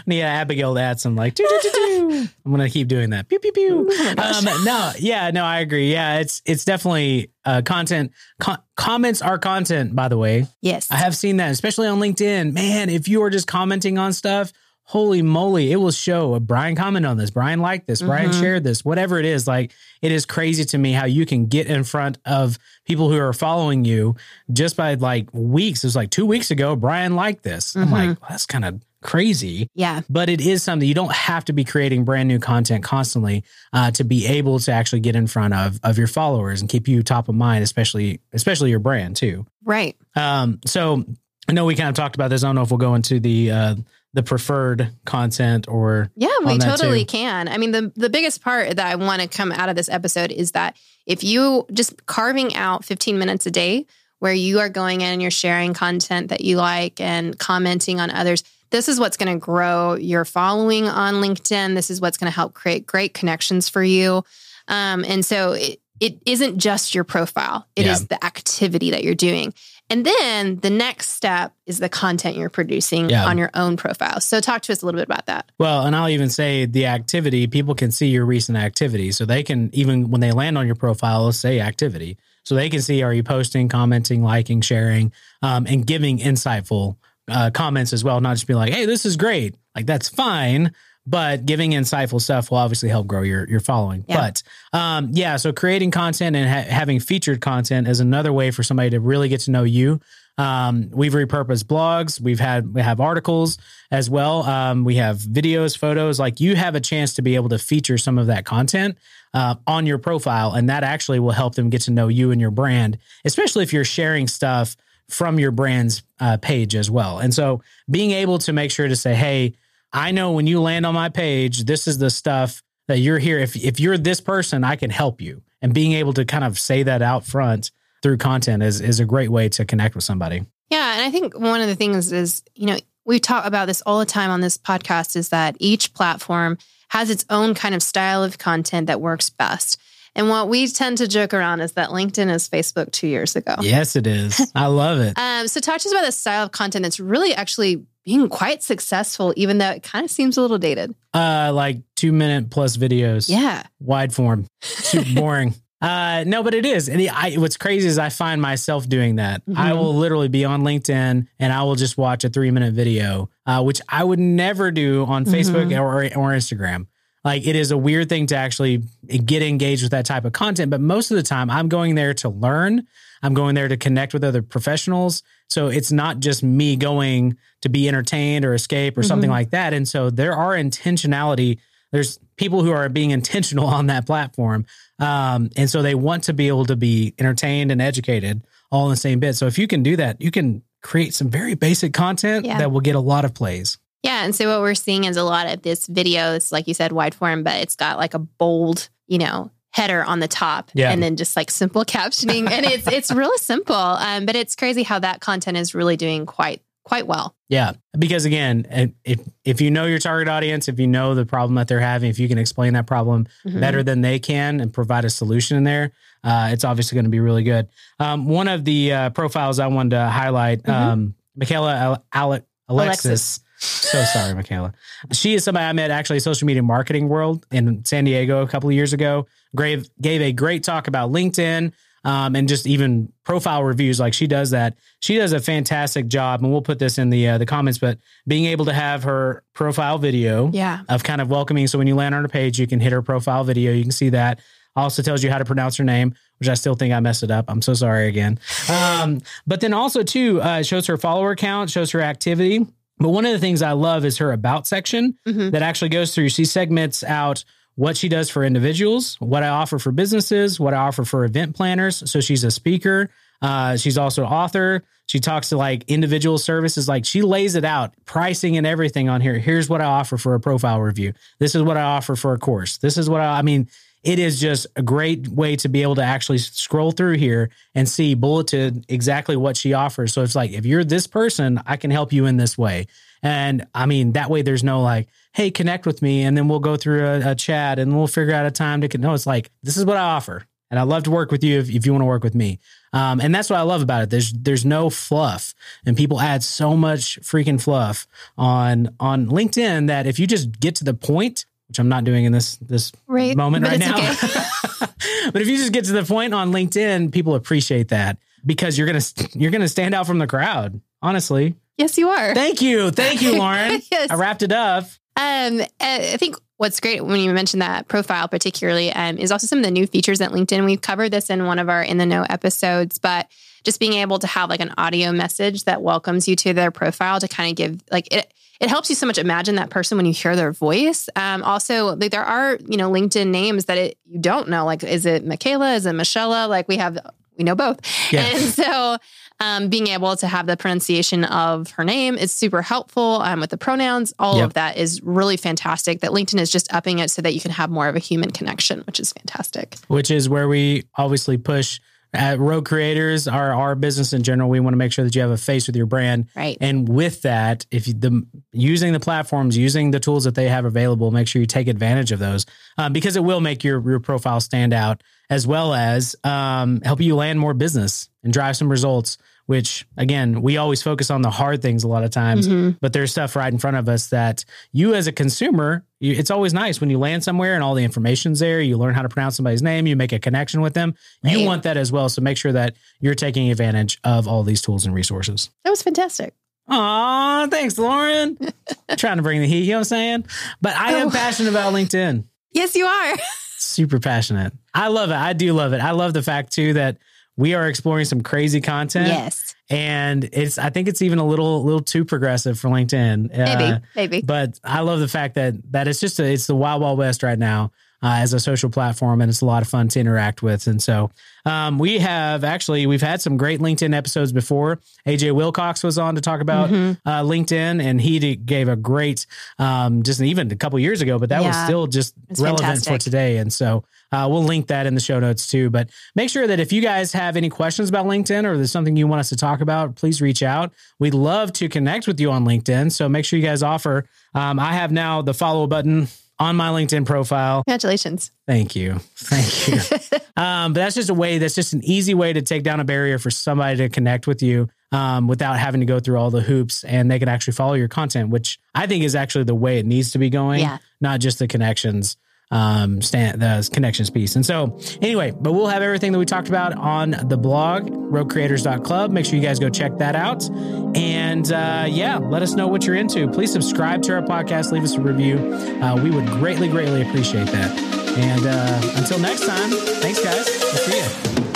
Yeah, 0.06 0.28
Abigail 0.42 0.76
to 0.76 0.82
add 0.82 1.00
some 1.00 1.16
like 1.16 1.36
doo, 1.36 1.48
doo, 1.62 1.70
doo. 1.74 2.28
I'm 2.46 2.52
gonna 2.52 2.70
keep 2.70 2.88
doing 2.88 3.12
that. 3.12 3.30
Pew 3.30 3.40
pew 3.40 3.52
pew. 3.52 3.88
Oh 3.90 4.40
um, 4.48 4.66
no, 4.66 4.92
yeah, 5.00 5.32
no, 5.32 5.44
I 5.44 5.60
agree. 5.60 5.92
Yeah, 5.92 6.20
it's 6.20 6.42
it's 6.46 6.66
definitely 6.66 7.32
uh, 7.46 7.62
content. 7.64 8.12
Com- 8.40 8.62
comments 8.76 9.22
are 9.22 9.38
content, 9.38 9.96
by 9.96 10.10
the 10.10 10.18
way. 10.18 10.48
yes. 10.62 10.92
I 10.92 10.98
have 10.98 11.16
seen 11.16 11.38
that, 11.38 11.52
especially 11.52 11.88
on 11.88 12.00
LinkedIn. 12.00 12.54
Man, 12.54 12.90
if 12.90 13.08
you 13.08 13.24
are 13.24 13.30
just 13.30 13.48
commenting 13.48 13.98
on 13.98 14.14
stuff, 14.14 14.52
holy 14.86 15.22
moly, 15.22 15.72
it 15.72 15.78
will 15.78 15.92
show. 15.92 16.40
Brian 16.40 16.76
commented 16.76 17.10
on 17.10 17.18
this. 17.18 17.30
Brian 17.32 17.60
liked 17.60 17.88
this. 17.88 18.02
Brian 18.02 18.30
Mhm. 18.32 18.40
shared 18.40 18.64
this. 18.64 18.84
Whatever 18.84 19.18
it 19.20 19.26
is, 19.26 19.48
like 19.48 19.72
it 20.02 20.12
is 20.12 20.26
crazy 20.26 20.66
to 20.66 20.78
me 20.78 20.92
how 20.92 21.06
you 21.06 21.26
can 21.26 21.46
get 21.48 21.68
in 21.68 21.84
front 21.84 22.18
of 22.26 22.60
people 22.86 23.10
who 23.10 23.18
are 23.18 23.34
following 23.34 23.86
you 23.86 24.16
just 24.52 24.76
by 24.76 24.94
like 24.96 25.28
weeks. 25.34 25.84
It 25.84 25.88
was 25.88 25.96
like 25.96 26.10
two 26.10 26.26
weeks 26.26 26.52
ago. 26.52 26.76
Brian 26.76 27.16
liked 27.16 27.44
this. 27.44 27.76
I'm 27.76 27.88
Mhm. 27.88 27.92
like, 27.92 28.22
well, 28.22 28.30
that's 28.30 28.46
kind 28.46 28.66
of 28.66 28.82
crazy 29.02 29.70
yeah. 29.76 30.00
but 30.10 30.30
it 30.30 30.40
is 30.40 30.64
something 30.64 30.88
you 30.88 30.94
don't 30.94 31.12
have 31.12 31.44
to 31.44 31.52
be 31.52 31.66
creating 31.66 32.06
brand 32.06 32.26
new 32.30 32.40
content 32.40 32.82
constantly 32.86 33.44
uh, 33.74 33.92
to 33.92 34.06
be 34.06 34.26
able 34.26 34.60
to 34.60 34.72
actually 34.72 35.02
get 35.02 35.14
in 35.14 35.28
front 35.28 35.54
of 35.54 35.78
of 35.84 35.98
your 35.98 36.08
followers 36.08 36.62
and 36.62 36.70
keep 36.70 36.88
you 36.88 37.04
top 37.04 37.28
of 37.28 37.36
mind 37.36 37.66
especially 37.66 38.22
especially 38.32 38.70
your 38.70 38.80
brand 38.80 39.18
too 39.18 39.46
Right. 39.66 39.98
um, 40.16 40.60
so 40.66 41.04
I 41.50 41.52
know 41.52 41.66
we 41.66 41.76
kind 41.76 41.90
of 41.90 41.96
talked 41.96 42.16
about 42.16 42.30
this. 42.30 42.46
I 42.46 42.48
don't 42.48 42.56
know 42.56 42.62
if 42.62 42.72
we'll 42.72 42.78
go 42.78 42.96
into 42.96 43.20
the 43.20 43.52
uh, 43.52 43.76
the 44.14 44.24
preferred 44.24 44.90
content 45.06 45.68
or 45.68 46.12
Yeah, 46.16 46.30
we 46.46 46.58
totally 46.60 47.06
too. 47.06 47.18
can. 47.18 47.48
I 47.48 47.58
mean, 47.58 47.72
the 47.72 47.92
the 47.96 48.10
biggest 48.10 48.42
part 48.42 48.76
that 48.76 48.86
I 48.86 48.96
want 48.96 49.22
to 49.22 49.28
come 49.28 49.52
out 49.52 49.70
of 49.70 49.76
this 49.76 49.90
episode 49.90 50.32
is 50.32 50.52
that 50.52 50.76
if 51.06 51.24
you 51.24 51.66
just 51.74 52.06
carving 52.06 52.56
out 52.56 52.86
15 52.86 53.18
minutes 53.18 53.46
a 53.46 53.52
day 53.52 53.86
where 54.20 54.34
you 54.34 54.60
are 54.60 54.70
going 54.70 55.02
in 55.02 55.12
and 55.14 55.22
you're 55.22 55.32
sharing 55.32 55.74
content 55.74 56.30
that 56.30 56.42
you 56.42 56.58
like 56.58 57.02
and 57.02 57.38
commenting 57.40 58.00
on 58.00 58.10
others, 58.12 58.44
this 58.70 58.88
is 58.88 59.00
what's 59.00 59.18
going 59.18 59.32
to 59.34 59.40
grow 59.40 59.96
your 59.96 60.26
following 60.26 60.88
on 60.88 61.16
LinkedIn. 61.16 61.76
This 61.76 61.90
is 61.90 62.00
what's 62.00 62.18
going 62.18 62.32
to 62.32 62.36
help 62.36 62.54
create 62.54 62.86
great 62.88 63.14
connections 63.14 63.68
for 63.68 63.84
you. 63.84 64.24
Um, 64.68 65.04
and 65.06 65.26
so 65.26 65.52
it, 65.54 65.80
it 66.00 66.20
isn't 66.26 66.58
just 66.58 66.96
your 66.96 67.04
profile, 67.04 67.68
It 67.76 67.86
is 67.86 68.02
Yeah. 68.02 68.08
the 68.18 68.26
activity 68.26 68.92
that 68.92 69.04
you're 69.04 69.14
doing. 69.16 69.54
And 69.94 70.04
then 70.04 70.56
the 70.58 70.72
next 70.72 71.10
step 71.10 71.54
is 71.68 71.78
the 71.78 71.88
content 71.88 72.36
you're 72.36 72.50
producing 72.50 73.12
Yeah. 73.12 73.28
on 73.28 73.38
your 73.38 73.52
own 73.54 73.78
profile. 73.78 74.20
So 74.22 74.40
talk 74.40 74.64
to 74.64 74.74
us 74.74 74.82
a 74.82 74.86
little 74.88 74.98
bit 74.98 75.06
about 75.08 75.28
that. 75.28 75.52
Well, 75.60 75.86
and 75.86 75.96
I'll 75.96 76.10
even 76.10 76.32
say 76.32 76.66
the 76.66 76.88
activity, 76.88 77.46
people 77.46 77.76
can 77.76 77.92
see 77.92 78.08
your 78.08 78.26
recent 78.26 78.58
activity. 78.58 79.12
So 79.12 79.24
they 79.26 79.44
can, 79.44 79.70
even 79.72 80.10
when 80.10 80.20
they 80.20 80.32
land 80.32 80.58
on 80.58 80.66
your 80.66 80.74
profile, 80.74 81.20
it'll 81.20 81.32
say 81.32 81.60
activity. 81.60 82.18
So 82.44 82.56
they 82.56 82.72
can 82.72 82.82
see 82.82 83.04
are 83.04 83.14
you 83.14 83.22
posting, 83.22 83.70
commenting, 83.70 84.24
liking, 84.24 84.62
sharing, 84.62 85.12
um, 85.44 85.68
and 85.70 85.86
giving 85.86 86.18
insightful 86.18 86.96
uh, 87.30 87.52
comments 87.52 87.94
as 87.94 88.04
well. 88.04 88.20
Not 88.20 88.34
just 88.34 88.48
be 88.48 88.56
like, 88.56 88.74
hey, 88.74 88.88
this 88.88 89.06
is 89.06 89.16
great. 89.16 89.54
Like, 89.76 89.86
that's 89.86 90.10
fine. 90.10 90.72
But 91.06 91.46
giving 91.46 91.72
insightful 91.72 92.22
stuff 92.22 92.50
will 92.50 92.60
obviously 92.60 92.88
help 92.88 93.08
grow 93.08 93.24
your 93.24 93.48
your 93.50 93.60
following. 93.60 94.06
Yeah. 94.08 94.32
But 94.72 94.80
um, 94.80 95.10
yeah, 95.12 95.36
so 95.36 95.52
creating 95.52 95.92
content 95.92 96.36
and 96.36 96.50
ha- 96.50 96.74
having 96.74 97.00
featured 97.02 97.42
content 97.42 97.88
is 97.88 98.00
another 98.00 98.32
way 98.32 98.52
for 98.52 98.64
somebody 98.64 98.92
to 98.92 99.00
really 99.00 99.28
get 99.28 99.42
to 99.42 99.52
know 99.52 99.64
you. 99.64 100.00
Um, 100.38 100.90
we've 100.92 101.14
repurposed 101.14 101.66
blogs. 101.66 102.20
We've 102.20 102.40
had 102.40 102.74
we 102.74 102.82
have 102.82 103.00
articles 103.00 103.58
as 103.92 104.10
well. 104.10 104.44
Um, 104.44 104.84
we 104.84 104.96
have 104.96 105.18
videos, 105.18 105.78
photos. 105.78 106.20
Like 106.20 106.40
you 106.40 106.56
have 106.56 106.76
a 106.76 106.80
chance 106.80 107.14
to 107.16 107.22
be 107.22 107.36
able 107.36 107.50
to 107.50 107.60
feature 107.60 107.98
some 107.98 108.18
of 108.18 108.28
that 108.28 108.46
content 108.46 108.98
uh, 109.34 109.56
on 109.68 109.86
your 109.86 109.98
profile, 109.98 110.54
and 110.54 110.70
that 110.70 110.84
actually 110.84 111.20
will 111.20 111.32
help 111.32 111.56
them 111.56 111.70
get 111.70 111.82
to 111.84 111.92
know 111.92 112.08
you 112.08 112.32
and 112.32 112.42
your 112.42 112.52
brand, 112.52 112.98
especially 113.26 113.64
if 113.64 113.74
you're 113.74 113.86
sharing 113.86 114.28
stuff 114.28 114.76
from 115.10 115.38
your 115.38 115.52
brand's 115.52 116.02
uh, 116.20 116.38
page 116.38 116.76
as 116.76 116.90
well. 116.90 117.20
And 117.20 117.34
so, 117.34 117.62
being 117.90 118.12
able 118.12 118.40
to 118.40 118.54
make 118.54 118.72
sure 118.72 118.88
to 118.88 118.96
say, 118.96 119.14
"Hey, 119.14 119.54
I 119.94 120.12
know 120.12 120.32
when 120.32 120.48
you 120.48 120.60
land 120.60 120.86
on 120.86 120.94
my 120.94 121.10
page, 121.10 121.66
this 121.66 121.88
is 121.88 122.00
the 122.00 122.10
stuff 122.10 122.62
that 122.88 123.00
you're 123.00 123.20
here. 123.20 123.40
If 123.40 123.56
if 123.56 123.80
you're 123.80 123.98
this 123.98 124.20
person, 124.20 124.64
I 124.64 124.76
can 124.76 124.90
help 124.90 125.22
you." 125.22 125.42
And 125.62 125.74
being 125.74 125.94
able 125.94 126.14
to 126.14 126.26
kind 126.26 126.44
of 126.44 126.60
say 126.60 126.84
that 126.84 127.02
out 127.02 127.26
front 127.26 127.72
through 128.02 128.18
content 128.18 128.64
is 128.64 128.82
is 128.82 129.00
a 129.00 129.06
great 129.06 129.30
way 129.30 129.50
to 129.50 129.66
connect 129.66 129.96
with 129.96 130.04
somebody. 130.04 130.44
Yeah, 130.70 130.94
and 130.94 131.02
I 131.02 131.12
think 131.12 131.38
one 131.38 131.62
of 131.62 131.68
the 131.68 131.76
things 131.76 132.12
is, 132.12 132.44
you 132.56 132.66
know, 132.66 132.78
we 133.06 133.20
talk 133.20 133.46
about 133.46 133.68
this 133.68 133.82
all 133.82 134.00
the 134.00 134.06
time 134.06 134.32
on 134.32 134.42
this 134.42 134.58
podcast 134.58 135.16
is 135.16 135.30
that 135.30 135.56
each 135.60 135.94
platform 135.94 136.58
has 136.90 137.10
its 137.10 137.26
own 137.30 137.54
kind 137.54 137.76
of 137.76 137.84
style 137.84 138.24
of 138.24 138.38
content 138.38 138.88
that 138.88 139.02
works 139.02 139.30
best. 139.30 139.80
And 140.16 140.30
what 140.30 140.48
we 140.50 140.68
tend 140.68 141.00
to 141.00 141.08
joke 141.08 141.34
around 141.34 141.62
is 141.62 141.72
that 141.74 141.90
LinkedIn 141.90 142.30
is 142.34 142.48
Facebook 142.48 142.92
two 142.92 143.08
years 143.08 143.36
ago. 143.36 143.56
Yes, 143.62 143.96
it 143.96 144.06
is. 144.06 144.52
I 144.56 144.68
love 144.68 145.00
it. 145.00 145.18
Um, 145.18 145.48
so 145.48 145.60
talk 145.60 145.80
to 145.82 145.88
us 145.90 145.92
about 145.92 146.06
the 146.06 146.12
style 146.12 146.44
of 146.44 146.52
content 146.52 146.84
that's 146.84 147.00
really 147.00 147.34
actually 147.34 147.86
being 148.06 148.30
quite 148.30 148.62
successful, 148.62 149.34
even 149.38 149.58
though 149.58 149.70
it 149.72 149.82
kind 149.82 150.06
of 150.06 150.12
seems 150.12 150.38
a 150.38 150.42
little 150.42 150.58
dated. 150.60 150.94
Uh, 151.14 151.52
like 151.54 151.78
two 151.96 152.12
minute 152.12 152.50
plus 152.52 152.78
videos. 152.78 153.30
Yeah. 153.30 153.64
wide 153.80 154.14
form, 154.14 154.46
super 154.62 155.10
boring. 155.16 155.56
Uh, 155.82 156.24
no, 156.26 156.44
but 156.44 156.54
it 156.54 156.66
is. 156.66 156.88
And 156.88 157.02
I, 157.10 157.34
what's 157.36 157.58
crazy 157.58 157.88
is 157.90 157.98
I 158.00 158.08
find 158.10 158.42
myself 158.42 158.88
doing 158.88 159.16
that. 159.18 159.42
I 159.54 159.72
Mhm. 159.72 159.78
will 159.80 159.94
literally 159.96 160.30
be 160.30 160.46
on 160.46 160.62
LinkedIn 160.62 161.28
and 161.40 161.54
I 161.54 161.64
will 161.64 161.76
just 161.76 161.98
watch 161.98 162.24
a 162.24 162.30
three 162.30 162.52
minute 162.52 162.74
video, 162.74 163.30
uh, 163.46 163.62
which 163.64 163.82
I 163.90 164.02
would 164.04 164.20
never 164.20 164.72
do 164.72 165.04
on 165.06 165.26
Facebook 165.26 165.78
or, 165.78 166.04
or 166.18 166.32
Instagram. 166.32 166.88
Like 167.24 167.48
it 167.48 167.56
is 167.56 167.72
a 167.72 167.78
weird 167.78 168.10
thing 168.10 168.28
to 168.28 168.36
actually 168.36 168.84
get 169.26 169.42
engaged 169.42 169.84
with 169.84 169.92
that 169.92 170.06
type 170.06 170.26
of 170.26 170.34
content. 170.34 170.70
But 170.70 170.82
most 170.82 171.10
of 171.12 171.16
the 171.18 171.24
time, 171.24 171.50
I'm 171.50 171.70
going 171.70 171.96
there 171.96 172.14
to 172.16 172.30
learn. 172.30 172.86
I'm 173.22 173.34
going 173.34 173.56
there 173.56 173.70
to 173.70 173.78
connect 173.78 174.14
with 174.14 174.24
other 174.24 174.42
professionals. 174.42 175.24
So 175.50 175.68
it's 175.68 175.92
not 175.92 176.20
just 176.20 176.44
me 176.44 176.76
going 176.76 177.38
to 177.62 177.70
be 177.70 177.88
entertained 177.88 178.44
or 178.44 178.54
escape 178.54 178.98
or 178.98 179.04
something 179.04 179.30
Mhm. 179.30 179.34
like 179.34 179.50
that. 179.52 179.74
And 179.74 179.88
so 179.88 180.10
there 180.10 180.34
are 180.36 180.54
intentionality. 180.56 181.60
There's 181.94 182.20
people 182.36 182.64
who 182.64 182.72
are 182.72 182.90
being 182.90 183.12
intentional 183.12 183.68
on 183.68 183.88
that 183.88 184.06
platform. 184.06 184.66
Um, 185.00 185.50
and 185.56 185.70
so 185.70 185.82
they 185.82 185.96
want 185.96 186.24
to 186.26 186.34
be 186.34 186.48
able 186.50 186.66
to 186.66 186.76
be 186.76 187.14
entertained 187.20 187.72
and 187.72 187.82
educated 187.82 188.42
all 188.72 188.86
in 188.86 188.90
the 188.92 188.98
same 188.98 189.20
bit. 189.20 189.36
So 189.36 189.46
if 189.48 189.58
you 189.58 189.68
can 189.68 189.84
do 189.84 189.96
that, 189.96 190.20
you 190.22 190.32
can 190.32 190.64
create 190.82 191.14
some 191.14 191.30
very 191.30 191.54
basic 191.54 191.94
content 191.94 192.46
Yeah. 192.46 192.58
that 192.58 192.72
will 192.72 192.82
get 192.82 192.96
a 192.96 193.00
lot 193.00 193.24
of 193.24 193.34
plays. 193.34 193.78
Yeah. 194.04 194.24
And 194.26 194.36
so 194.36 194.50
what 194.50 194.62
we're 194.62 194.76
seeing 194.76 195.06
is 195.06 195.18
a 195.18 195.24
lot 195.24 195.48
of 195.52 195.62
this 195.62 195.88
video. 195.88 196.34
It's 196.36 196.52
like 196.52 196.68
you 196.68 196.74
said, 196.74 196.92
wide 196.92 197.16
form, 197.16 197.44
but 197.44 197.56
it's 197.56 197.76
got 197.76 197.98
like 197.98 198.14
a 198.14 198.20
bold, 198.20 198.90
you 199.08 199.18
know, 199.18 199.50
header 199.72 200.04
on 200.04 200.20
the 200.20 200.28
top 200.28 200.70
Yeah. 200.76 200.92
and 200.92 201.02
then 201.02 201.16
just 201.16 201.36
like 201.36 201.50
simple 201.50 201.84
captioning. 201.86 202.50
and 202.52 202.66
it's 202.66 202.86
it's 202.88 203.12
really 203.12 203.38
simple. 203.38 203.76
Um, 203.76 204.26
but 204.26 204.36
it's 204.36 204.56
crazy 204.56 204.84
how 204.84 205.00
that 205.00 205.20
content 205.22 205.58
is 205.58 205.74
really 205.74 205.98
doing 205.98 206.26
quite 206.26 206.62
quite 206.86 207.08
well. 207.08 207.34
Yeah, 207.48 207.74
because 207.98 208.26
again, 208.26 208.92
if 209.06 209.20
if 209.46 209.62
you 209.62 209.72
know 209.72 209.86
your 209.86 210.00
target 210.00 210.28
audience, 210.28 210.68
if 210.68 210.80
you 210.80 210.88
know 210.88 211.16
the 211.16 211.26
problem 211.26 211.56
that 211.56 211.70
they're 211.70 211.80
having, 211.80 212.10
if 212.10 212.20
you 212.20 212.28
can 212.28 212.38
explain 212.38 212.74
that 212.74 212.86
problem 212.88 213.26
Mhm. 213.48 213.62
better 213.62 213.84
than 213.84 214.02
they 214.02 214.20
can 214.20 214.60
and 214.60 214.74
provide 214.74 215.06
a 215.06 215.10
solution 215.10 215.56
in 215.56 215.64
there, 215.64 215.92
uh, 216.26 216.50
it's 216.52 216.66
obviously 216.66 216.96
going 216.98 217.06
to 217.06 217.10
be 217.12 217.22
really 217.22 217.44
good. 217.44 217.70
Um, 218.00 218.26
one 218.26 218.50
of 218.50 218.66
the 218.66 218.92
uh, 218.92 219.10
profiles 219.12 219.60
I 219.60 219.68
wanted 219.68 219.92
to 219.92 220.08
highlight, 220.10 220.64
Mhm. 220.64 220.74
um, 220.74 221.16
Michaela 221.38 221.74
Al- 221.74 222.04
Ale- 222.34 222.46
Alexis. 222.68 223.06
Alexis. 223.06 223.40
So 223.64 224.04
sorry, 224.06 224.34
Michaela. 224.34 224.74
She 225.12 225.34
is 225.36 225.44
somebody 225.44 225.66
I 225.66 225.74
met 225.74 225.92
actually 225.92 226.20
social 226.20 226.46
media 226.46 226.64
marketing 226.64 227.08
world 227.10 227.46
in 227.52 227.86
San 227.86 228.04
Diego 228.04 228.42
a 228.42 228.48
couple 228.48 228.70
of 228.70 228.76
years 228.76 228.94
ago. 228.94 229.28
Gave 229.56 229.88
gave 230.02 230.22
a 230.22 230.32
great 230.34 230.64
talk 230.64 230.88
about 230.88 231.12
LinkedIn 231.12 231.72
um, 232.04 232.36
and 232.36 232.50
just 232.50 232.68
even 232.68 233.12
profile 233.24 233.64
reviews. 233.64 234.00
Like 234.00 234.14
she 234.14 234.28
does 234.28 234.50
that. 234.52 234.76
She 235.00 235.16
does 235.18 235.32
a 235.32 235.40
fantastic 235.40 236.08
job, 236.08 236.42
and 236.42 236.52
we'll 236.52 236.62
put 236.62 236.80
this 236.80 236.98
in 236.98 237.10
the 237.10 237.28
uh, 237.30 237.38
the 237.38 237.46
comments. 237.46 237.78
But 237.80 238.00
being 238.28 238.46
able 238.46 238.66
to 238.66 238.74
have 238.74 239.04
her 239.04 239.44
profile 239.54 239.98
video 239.98 240.50
Yeah. 240.52 240.80
of 240.90 241.04
kind 241.04 241.22
of 241.22 241.30
welcoming. 241.30 241.68
So 241.68 241.78
when 241.78 241.88
you 241.88 241.96
land 241.96 242.16
on 242.16 242.24
her 242.24 242.28
page, 242.30 242.60
you 242.60 242.68
can 242.68 242.80
hit 242.80 242.92
her 242.92 243.02
profile 243.02 243.44
video. 243.44 243.72
You 243.72 243.84
can 243.84 243.92
see 243.92 244.10
that. 244.10 244.40
Also 244.76 245.04
tells 245.04 245.24
you 245.24 245.30
how 245.30 245.38
to 245.38 245.46
pronounce 245.46 245.78
her 245.78 245.84
name, 245.84 246.16
which 246.40 246.50
I 246.50 246.56
still 246.56 246.74
think 246.74 246.94
I 246.96 247.00
messed 247.00 247.22
it 247.22 247.30
up. 247.30 247.46
I'm 247.48 247.62
so 247.62 247.76
sorry 247.76 248.08
again. 248.08 248.40
Um, 248.68 249.22
but 249.46 249.62
then 249.62 249.72
also 249.72 250.02
too, 250.02 250.42
uh, 250.42 250.64
shows 250.64 250.88
her 250.88 250.98
follower 250.98 251.36
count, 251.36 251.70
shows 251.70 251.92
her 251.92 252.02
activity. 252.02 252.66
But 253.04 253.10
one 253.10 253.26
of 253.26 253.34
the 253.34 253.40
things 253.40 253.62
I 253.62 253.74
love 253.74 254.06
is 254.06 254.18
her 254.20 254.32
about 254.32 254.66
section 254.66 255.16
Mhm. 255.28 255.52
that 255.52 255.62
actually 255.62 255.90
goes 255.90 256.16
through. 256.16 256.30
She 256.30 256.46
segments 256.46 257.04
out 257.04 257.44
what 257.76 257.98
she 257.98 258.08
does 258.08 258.30
for 258.30 258.46
individuals, 258.46 259.18
what 259.20 259.44
I 259.44 259.50
offer 259.50 259.78
for 259.78 259.92
businesses, 259.92 260.58
what 260.58 260.74
I 260.74 260.78
offer 260.78 261.04
for 261.04 261.26
event 261.26 261.54
planners. 261.54 262.10
So 262.10 262.22
she's 262.22 262.46
a 262.46 262.52
speaker. 262.52 263.10
Uh, 263.42 263.76
she's 263.76 263.98
also 263.98 264.24
an 264.24 264.32
author. 264.32 264.84
She 265.08 265.20
talks 265.20 265.50
to 265.50 265.58
like 265.58 265.84
individual 265.90 266.38
services. 266.38 266.88
Like 266.88 267.04
she 267.04 267.22
lays 267.24 267.56
it 267.56 267.66
out, 267.66 267.94
pricing 268.06 268.56
and 268.56 268.66
everything 268.66 269.10
on 269.10 269.20
here. 269.20 269.38
Here's 269.38 269.68
what 269.68 269.82
I 269.82 269.86
offer 269.86 270.18
for 270.18 270.34
a 270.36 270.40
profile 270.40 270.80
review. 270.80 271.12
This 271.40 271.56
is 271.56 271.62
what 271.62 271.76
I 271.76 271.82
offer 271.82 272.16
for 272.16 272.32
a 272.34 272.38
course. 272.40 272.78
This 272.78 272.98
is 272.98 273.10
what 273.10 273.20
I, 273.20 273.40
I 273.40 273.42
mean, 273.42 273.68
it 274.04 274.20
is 274.20 274.40
just 274.40 274.68
a 274.76 274.82
great 274.82 275.28
way 275.30 275.56
to 275.56 275.70
be 275.70 275.82
able 275.82 275.96
to 275.96 276.04
actually 276.04 276.38
scroll 276.38 276.92
through 276.92 277.18
here 277.18 277.50
and 277.74 277.88
see 277.88 278.16
bulleted 278.16 278.86
exactly 278.90 279.38
what 279.38 279.56
she 279.56 279.74
offers. 279.74 280.14
So 280.14 280.22
it's 280.22 280.36
like, 280.36 280.52
if 280.52 280.66
you're 280.66 280.84
this 280.84 281.08
person, 281.08 281.62
I 281.66 281.78
can 281.78 281.90
help 281.90 282.12
you 282.12 282.26
in 282.26 282.38
this 282.38 282.58
way. 282.58 282.88
And 283.22 283.66
I 283.74 283.86
mean, 283.86 284.12
that 284.14 284.30
way 284.30 284.42
there's 284.42 284.64
no 284.64 284.82
like, 284.82 285.08
hey, 285.32 285.50
connect 285.52 285.86
with 285.86 286.02
me. 286.02 286.24
And 286.24 286.36
then 286.36 286.50
we'll 286.50 286.60
go 286.60 286.76
through 286.76 287.06
a, 287.06 287.32
a 287.32 287.36
chat 287.36 287.80
and 287.80 287.96
we'll 287.96 288.08
figure 288.08 288.34
out 288.34 288.46
a 288.46 288.52
time 288.52 288.82
to, 288.82 288.90
con-. 288.90 289.02
no, 289.02 289.14
it's 289.14 289.26
like, 289.26 289.50
this 289.64 289.78
is 289.78 289.86
what 289.86 289.96
I 289.96 290.02
offer. 290.02 290.46
And 290.70 290.80
I'd 290.80 290.88
love 290.88 291.04
to 291.04 291.12
work 291.12 291.32
with 291.32 291.44
you 291.44 291.60
if, 291.60 291.70
if 291.70 291.86
you 291.86 291.94
want 291.94 292.02
to 292.02 292.08
work 292.08 292.24
with 292.24 292.36
me. 292.36 292.60
Um, 292.94 293.22
and 293.22 293.34
that's 293.34 293.50
what 293.50 293.60
I 293.60 293.62
love 293.62 293.82
about 293.82 294.04
it. 294.04 294.10
There's 294.10 294.34
there's 294.34 294.66
no 294.66 294.90
fluff, 294.90 295.54
and 295.86 295.96
people 295.96 296.20
add 296.20 296.44
so 296.44 296.76
much 296.76 297.20
freaking 297.22 297.62
fluff 297.62 298.08
on 298.40 298.96
on 299.00 299.28
LinkedIn 299.28 299.88
that 299.88 300.08
if 300.08 300.20
you 300.20 300.26
just 300.26 300.60
get 300.60 300.76
to 300.78 300.84
the 300.84 300.96
point, 300.96 301.46
which 301.74 301.80
I'm 301.80 301.90
not 301.90 302.04
doing 302.04 302.26
in 302.26 302.32
this 302.32 302.58
this 302.58 302.92
Right. 303.08 303.36
moment 303.36 303.64
But 303.66 303.72
right 303.72 303.80
now. 303.80 303.96
but 305.32 305.42
if 305.42 305.48
you 305.48 305.58
just 305.58 305.74
get 305.74 305.86
to 305.86 305.92
the 305.92 306.04
point 306.04 306.32
on 306.32 306.52
LinkedIn, 306.52 307.12
people 307.12 307.34
appreciate 307.34 307.88
that 307.88 308.20
because 308.46 308.78
you're 308.78 308.86
gonna 308.86 309.02
you're 309.34 309.50
gonna 309.50 309.68
stand 309.68 309.96
out 309.96 310.06
from 310.06 310.20
the 310.20 310.28
crowd. 310.28 310.80
Honestly, 311.02 311.56
Yes, 311.80 311.98
you 311.98 312.10
are. 312.10 312.36
thank 312.36 312.62
you, 312.62 312.92
thank 312.92 313.24
you, 313.24 313.38
Lauren. 313.40 313.82
Yes. 313.92 314.12
I 314.12 314.16
wrapped 314.16 314.44
it 314.44 314.52
up. 314.52 314.84
Um, 315.18 315.62
uh, 315.62 315.66
I 315.80 316.18
think 316.18 316.36
what's 316.58 316.80
great 316.80 317.04
when 317.04 317.20
you 317.20 317.34
mentioned 317.34 317.64
that 317.64 317.88
profile, 317.88 318.28
particularly, 318.28 318.92
um, 318.94 319.18
is 319.18 319.32
also 319.32 319.48
some 319.48 319.58
of 319.58 319.66
the 319.66 319.72
new 319.72 319.88
features 319.88 320.22
at 320.22 320.30
LinkedIn. 320.30 320.64
We've 320.66 320.80
covered 320.80 321.10
this 321.10 321.32
in 321.32 321.46
one 321.46 321.58
of 321.58 321.70
our 321.70 321.82
in 321.82 321.98
the 321.98 322.06
know 322.06 322.24
episodes, 322.30 323.00
but 323.00 323.28
just 323.64 323.80
being 323.80 323.94
able 323.94 324.20
to 324.20 324.28
have 324.28 324.48
like 324.52 324.60
an 324.60 324.74
audio 324.78 325.12
message 325.12 325.64
that 325.64 325.82
welcomes 325.82 326.28
you 326.28 326.36
to 326.36 326.54
their 326.54 326.70
profile 326.70 327.20
to 327.20 327.28
kind 327.28 327.50
of 327.50 327.56
give 327.56 327.82
like 327.92 328.14
it. 328.14 328.32
It 328.60 328.70
helps 328.70 328.90
you 328.90 328.96
so 328.96 329.06
much 329.06 329.18
imagine 329.18 329.56
that 329.56 329.70
person 329.70 329.98
when 329.98 330.06
you 330.06 330.14
hear 330.14 330.36
their 330.36 330.52
voice. 330.52 331.10
Um, 331.16 331.44
also, 331.44 331.96
like, 331.96 332.12
there 332.12 332.24
are 332.24 332.58
you 332.68 332.78
know 332.78 332.90
LinkedIn 332.92 333.28
names 333.28 333.66
that 333.66 333.78
it, 333.78 333.98
you 334.06 334.20
don't 334.20 334.50
know. 334.50 334.66
Like, 334.66 334.84
is 334.84 335.06
it 335.06 335.26
Michaela? 335.26 335.74
Is 335.74 335.86
it 335.86 335.94
Michelle? 335.94 336.48
Like, 336.48 336.68
we 336.68 336.78
have 336.78 336.98
we 337.38 337.44
know 337.44 337.56
both, 337.56 337.80
Yeah. 338.14 338.22
and 338.28 338.40
so 338.54 338.98
um, 339.40 339.68
being 339.68 339.88
able 339.88 340.16
to 340.16 340.28
have 340.28 340.46
the 340.46 340.56
pronunciation 340.56 341.24
of 341.26 341.72
her 341.72 341.84
name 341.84 342.16
is 342.16 342.32
super 342.32 342.62
helpful 342.62 343.22
um, 343.24 343.40
with 343.40 343.50
the 343.50 343.58
pronouns. 343.58 344.14
All 344.20 344.38
Yep. 344.38 344.46
of 344.46 344.54
that 344.54 344.78
is 344.78 345.02
really 345.02 345.36
fantastic. 345.36 346.02
That 346.02 346.12
LinkedIn 346.12 346.40
is 346.40 346.52
just 346.52 346.72
upping 346.72 347.00
it 347.00 347.10
so 347.10 347.24
that 347.24 347.34
you 347.34 347.42
can 347.42 347.50
have 347.50 347.72
more 347.72 347.88
of 347.88 347.96
a 347.96 348.00
human 348.00 348.30
connection, 348.30 348.82
which 348.86 349.00
is 349.00 349.12
fantastic. 349.14 349.78
which 349.88 350.12
is 350.12 350.30
where 350.30 350.48
we 350.48 350.84
obviously 350.96 351.38
push 351.38 351.80
at 352.14 352.40
Rogue 352.40 352.66
Creators 352.66 353.28
our 353.28 353.54
our 353.54 353.76
business 353.76 354.14
in 354.14 354.24
general 354.24 354.50
we 354.50 354.60
want 354.60 354.74
to 354.74 354.78
make 354.78 354.92
sure 354.92 355.04
that 355.04 355.16
you 355.16 355.22
have 355.22 355.32
a 355.32 355.38
face 355.38 355.68
with 355.68 355.76
your 355.76 355.86
brand 355.86 356.28
Right. 356.36 356.58
and 356.62 356.88
with 356.88 357.22
that 357.24 357.66
if 357.72 357.88
you, 357.88 357.94
the 357.94 358.26
using 358.52 358.94
the 358.94 359.00
platforms 359.00 359.58
using 359.58 359.92
the 359.92 360.00
tools 360.00 360.24
that 360.26 360.36
they 360.36 360.48
have 360.50 360.66
available 360.66 361.12
make 361.12 361.28
sure 361.28 361.40
you 361.40 361.46
take 361.48 361.68
advantage 361.68 362.12
of 362.12 362.20
those 362.20 362.46
um, 362.78 362.94
because 362.94 363.16
it 363.16 363.24
will 363.24 363.42
make 363.42 363.64
your 363.64 363.82
your 363.90 364.00
profile 364.00 364.40
stand 364.40 364.74
out 364.74 365.02
as 365.30 365.48
well 365.48 365.74
as 365.74 366.16
um, 366.24 366.82
help 366.82 367.02
you 367.02 367.16
land 367.16 367.40
more 367.40 367.54
business 367.54 368.10
and 368.24 368.32
drive 368.32 368.56
some 368.56 368.70
results 368.70 369.18
which 369.46 369.86
again 369.98 370.42
we 370.42 370.58
always 370.58 370.82
focus 370.82 371.12
on 371.12 371.22
the 371.22 371.30
hard 371.30 371.62
things 371.62 371.84
a 371.84 371.88
lot 371.88 372.04
of 372.04 372.10
times 372.12 372.48
Mhm. 372.48 372.78
but 372.82 372.94
there's 372.94 373.12
stuff 373.12 373.36
right 373.36 373.52
in 373.52 373.60
front 373.60 373.76
of 373.78 373.90
us 373.90 374.08
that 374.08 374.46
you 374.72 374.94
as 374.94 375.06
a 375.08 375.12
consumer 375.12 375.84
you, 376.00 376.14
it's 376.14 376.32
always 376.32 376.54
nice 376.54 376.80
when 376.80 376.90
you 376.90 376.98
land 376.98 377.24
somewhere 377.24 377.54
and 377.56 377.64
all 377.64 377.76
the 377.76 377.84
information's 377.84 378.40
there 378.40 378.62
you 378.62 378.78
learn 378.78 378.94
how 378.94 379.02
to 379.02 379.10
pronounce 379.10 379.36
somebody's 379.36 379.62
name 379.62 379.86
you 379.88 379.96
make 379.96 380.14
a 380.14 380.20
connection 380.20 380.62
with 380.62 380.74
them 380.74 380.96
you 381.24 381.46
want 381.46 381.64
that 381.64 381.78
as 381.78 381.92
well. 381.92 382.08
So 382.10 382.22
make 382.22 382.38
sure 382.38 382.52
that 382.54 382.76
you're 383.00 383.16
taking 383.16 383.52
advantage 383.52 384.00
of 384.04 384.28
all 384.28 384.44
these 384.44 384.62
tools 384.62 384.86
and 384.86 384.94
resources. 384.96 385.50
That 385.64 385.70
was 385.72 385.82
fantastic. 385.82 386.34
Aw, 386.70 387.48
thanks 387.52 387.78
lauren. 387.78 388.38
Trying 388.98 389.18
to 389.18 389.24
bring 389.24 389.42
the 389.42 389.48
heat 389.48 389.64
you 389.64 389.72
know 389.72 389.76
what 389.78 389.80
i'm 389.80 389.84
saying? 389.86 390.26
But 390.62 390.76
i 390.78 390.94
am 390.94 391.08
Oh. 391.08 391.12
passionate 391.12 391.50
about 391.50 391.74
linkedin. 391.74 392.26
Yes, 392.52 392.76
you 392.76 392.86
are. 392.86 393.14
super 393.58 394.00
passionate. 394.00 394.54
I 394.74 394.88
love 394.90 395.10
it. 395.10 395.16
I 395.16 395.34
do 395.34 395.54
love 395.54 395.74
it. 395.74 395.82
I 395.82 395.92
love 395.92 396.14
the 396.14 396.22
fact 396.24 396.52
too 396.54 396.74
that 396.74 396.98
we 397.36 397.54
are 397.54 397.68
exploring 397.68 398.06
some 398.06 398.22
crazy 398.22 398.62
content 398.62 399.08
yes. 399.08 399.56
and 399.70 400.30
it's 400.34 400.58
i 400.58 400.70
think 400.70 400.88
it's 400.88 401.02
even 401.02 401.20
a 401.20 401.26
little 401.26 401.64
little 401.64 401.82
too 401.82 402.06
progressive 402.06 402.60
for 402.60 402.70
linkedin 402.70 403.30
Maybe. 403.30 403.64
Uh, 403.64 403.80
maybe. 403.96 404.22
but 404.22 404.60
I 404.64 404.82
love 404.82 405.00
the 405.00 405.08
fact 405.08 405.36
that 405.36 405.56
that 405.72 405.88
it's 405.88 406.00
just 406.00 406.20
a, 406.20 406.26
it's 406.26 406.48
the 406.48 406.56
wild 406.56 406.82
wild 406.82 406.98
west 406.98 407.24
right 407.24 407.40
now 407.40 407.72
uh, 408.04 408.18
as 408.20 408.34
a 408.34 408.40
social 408.40 408.70
platform, 408.70 409.22
and 409.22 409.30
it's 409.30 409.42
a 409.42 409.46
lot 409.46 409.62
of 409.64 409.68
fun 409.70 409.88
to 409.88 410.00
interact 410.00 410.44
with. 410.44 410.68
And 410.68 410.82
so 410.84 411.10
um, 411.46 411.80
we 411.80 411.98
have 412.00 412.44
actually 412.44 412.86
we've 412.86 413.02
had 413.02 413.22
some 413.22 413.38
great 413.38 413.60
LinkedIn 413.62 413.96
episodes 413.96 414.32
before. 414.32 414.80
AJ 415.08 415.34
Wilcox 415.34 415.84
was 415.84 415.98
on 415.98 416.16
to 416.16 416.22
talk 416.22 416.42
about 416.42 416.70
Mhm. 416.70 416.98
uh, 417.06 417.22
LinkedIn, 417.24 417.82
and 417.84 418.00
he 418.02 418.20
did, 418.20 418.46
gave 418.46 418.68
a 418.68 418.76
great 418.76 419.26
um, 419.60 420.04
just 420.04 420.22
even 420.22 420.52
a 420.52 420.56
couple 420.56 420.78
years 420.80 421.02
ago, 421.02 421.18
but 421.18 421.30
that 421.30 421.42
was 421.44 421.56
still 421.66 421.88
just 421.88 422.14
It's 422.30 422.40
relevant 422.42 422.86
for 422.86 422.98
today. 422.98 423.38
And 423.38 423.52
so 423.52 423.84
uh, 424.12 424.28
we'll 424.30 424.44
link 424.44 424.68
that 424.68 424.86
in 424.86 424.94
the 424.94 425.02
show 425.02 425.20
notes 425.20 425.48
too. 425.50 425.70
But 425.72 425.90
make 426.16 426.30
sure 426.30 426.46
that 426.46 426.60
if 426.60 426.72
you 426.72 426.82
guys 426.82 427.14
have 427.14 427.36
any 427.36 427.50
questions 427.50 427.90
about 427.90 428.06
LinkedIn 428.06 428.46
or 428.46 428.58
there's 428.58 428.72
something 428.72 428.96
you 428.96 429.08
want 429.08 429.22
us 429.22 429.30
to 429.30 429.36
talk 429.36 429.60
about, 429.62 429.96
please 429.96 430.22
reach 430.22 430.44
out. 430.44 430.72
We'd 431.00 431.14
love 431.16 431.52
to 431.54 431.68
connect 431.68 432.06
with 432.08 432.20
you 432.20 432.32
on 432.32 432.46
LinkedIn. 432.46 432.92
So 432.92 433.10
make 433.10 433.26
sure 433.26 433.40
you 433.40 433.46
guys 433.46 433.64
offer. 433.64 434.06
Um, 434.36 434.60
I 434.60 434.74
have 434.74 434.92
now 434.92 435.22
the 435.24 435.34
follow 435.34 435.66
button 435.68 436.08
on 436.40 436.56
my 436.56 436.70
LinkedIn 436.70 437.06
profile. 437.06 437.64
Congratulations. 437.64 438.32
Thank 438.48 438.76
you. 438.76 439.00
Thank 439.16 439.68
you. 439.68 440.20
um, 440.42 440.74
but 440.74 440.82
that's 440.82 440.96
just 440.96 441.10
a 441.10 441.14
way, 441.14 441.38
that's 441.38 441.56
just 441.56 441.74
an 441.74 441.82
easy 441.84 442.14
way 442.14 442.34
to 442.34 442.42
take 442.42 442.64
down 442.64 442.80
a 442.80 442.84
barrier 442.84 443.18
for 443.20 443.30
somebody 443.32 443.78
to 443.78 443.90
connect 443.90 444.28
with 444.28 444.42
you 444.42 444.68
um, 444.92 445.28
without 445.28 445.58
having 445.60 445.80
to 445.82 445.86
go 445.86 446.00
through 446.00 446.18
all 446.18 446.32
the 446.32 446.42
hoops 446.42 446.84
and 446.84 447.10
they 447.10 447.20
can 447.20 447.30
actually 447.30 447.54
follow 447.54 447.74
your 447.74 447.88
content, 447.88 448.30
which 448.30 448.60
I 448.76 448.88
think 448.88 449.04
is 449.04 449.16
actually 449.16 449.46
the 449.46 449.56
way 449.56 449.80
it 449.80 449.86
needs 449.86 450.12
to 450.12 450.18
be 450.20 450.30
going, 450.30 450.62
Yeah. 450.62 450.80
not 451.02 451.20
just 451.20 451.40
the 451.40 451.48
connections. 451.48 452.18
Um, 452.52 453.02
stand, 453.02 453.42
the 453.42 453.68
connections 453.72 454.10
piece. 454.10 454.36
And 454.36 454.46
so, 454.46 454.80
anyway, 455.02 455.32
but 455.32 455.54
we'll 455.54 455.68
have 455.68 455.82
everything 455.82 456.12
that 456.12 456.20
we 456.20 456.26
talked 456.26 456.50
about 456.50 456.74
on 456.74 457.12
the 457.12 457.38
blog, 457.38 457.90
roguecreators.club. 457.90 459.12
Make 459.12 459.26
sure 459.26 459.36
you 459.36 459.42
guys 459.42 459.60
go 459.60 459.70
check 459.70 459.98
that 459.98 460.16
out. 460.16 460.48
And 460.96 461.52
uh, 461.52 461.86
yeah, 461.90 462.18
let 462.18 462.42
us 462.42 462.54
know 462.54 462.68
what 462.68 462.86
you're 462.86 462.96
into. 462.96 463.28
Please 463.30 463.52
subscribe 463.52 464.02
to 464.04 464.14
our 464.14 464.22
podcast, 464.22 464.72
leave 464.72 464.84
us 464.84 464.96
a 464.96 465.02
review. 465.02 465.38
Uh, 465.82 465.96
we 466.02 466.12
would 466.12 466.28
greatly, 466.28 466.68
greatly 466.68 467.02
appreciate 467.02 467.48
that. 467.48 467.78
And 468.18 468.46
uh, 468.46 468.98
until 469.00 469.18
next 469.20 469.46
time, 469.46 469.72
thanks, 469.72 470.24
guys. 470.24 470.46
We'll 470.62 470.78
see 470.78 471.48
you. 471.48 471.53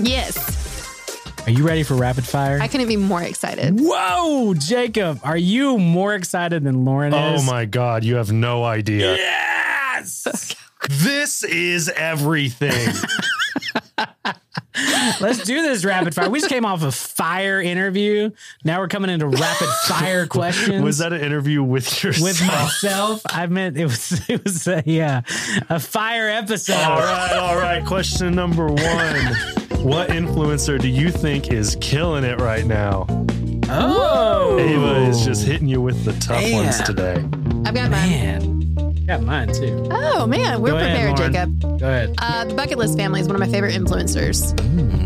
Yes. 0.00 1.46
are 1.46 1.50
you 1.50 1.66
ready 1.66 1.82
for 1.82 1.94
rapid 1.94 2.24
fire? 2.26 2.58
I 2.60 2.68
couldn't 2.68 2.88
be 2.88 2.96
more 2.96 3.22
excited. 3.22 3.78
Whoa, 3.80 4.54
Jacob, 4.54 5.20
are 5.22 5.36
you 5.36 5.78
more 5.78 6.14
excited 6.14 6.64
than 6.64 6.84
Lauren 6.84 7.12
Oh 7.14 7.34
is? 7.34 7.46
my 7.46 7.64
God, 7.64 8.02
you 8.04 8.16
have 8.16 8.32
no 8.32 8.64
idea. 8.64 9.16
Yes. 9.16 10.54
This 10.90 11.42
is 11.42 11.88
everything. 11.88 12.92
Let's 15.18 15.42
do 15.44 15.62
this 15.62 15.82
rapid 15.82 16.14
fire. 16.14 16.28
We 16.28 16.40
just 16.40 16.50
came 16.50 16.66
off 16.66 16.82
a 16.82 16.92
fire 16.92 17.58
interview. 17.58 18.32
Now 18.64 18.80
we're 18.80 18.88
coming 18.88 19.08
into 19.08 19.26
rapid 19.26 19.68
fire 19.86 20.26
questions. 20.28 20.84
Was 20.84 20.98
that 20.98 21.14
an 21.14 21.22
interview 21.22 21.62
with 21.62 22.04
yourself? 22.04 22.22
with 22.22 22.46
myself? 22.46 23.22
I 23.24 23.46
meant 23.46 23.78
it 23.78 23.84
was 23.86 24.28
it 24.28 24.44
was 24.44 24.66
a, 24.66 24.82
yeah 24.84 25.22
a 25.70 25.80
fire 25.80 26.28
episode. 26.28 26.74
All 26.74 26.98
right, 26.98 27.32
all 27.32 27.56
right. 27.56 27.82
Question 27.86 28.34
number 28.34 28.66
one. 28.66 29.63
What 29.84 30.08
influencer 30.08 30.80
do 30.80 30.88
you 30.88 31.10
think 31.10 31.52
is 31.52 31.76
killing 31.78 32.24
it 32.24 32.40
right 32.40 32.64
now? 32.64 33.04
Oh, 33.68 34.56
Ava 34.58 35.10
is 35.10 35.22
just 35.26 35.44
hitting 35.46 35.68
you 35.68 35.82
with 35.82 36.06
the 36.06 36.14
tough 36.14 36.42
ones 36.52 36.80
today. 36.80 37.16
I've 37.66 37.74
got 37.74 37.90
mine. 37.90 37.92
man. 38.08 39.04
Got 39.04 39.22
mine 39.24 39.52
too. 39.52 39.86
Oh 39.90 40.26
man, 40.26 40.62
we're 40.62 40.70
Go 40.70 40.78
ahead, 40.78 40.96
prepared, 40.96 41.18
Lauren. 41.18 41.32
Jacob. 41.34 41.60
Go 41.80 41.86
ahead. 41.86 42.14
Uh, 42.16 42.44
the 42.46 42.54
Bucket 42.54 42.78
List 42.78 42.96
family 42.96 43.20
is 43.20 43.26
one 43.26 43.36
of 43.36 43.40
my 43.40 43.48
favorite 43.48 43.74
influencers. 43.74 44.58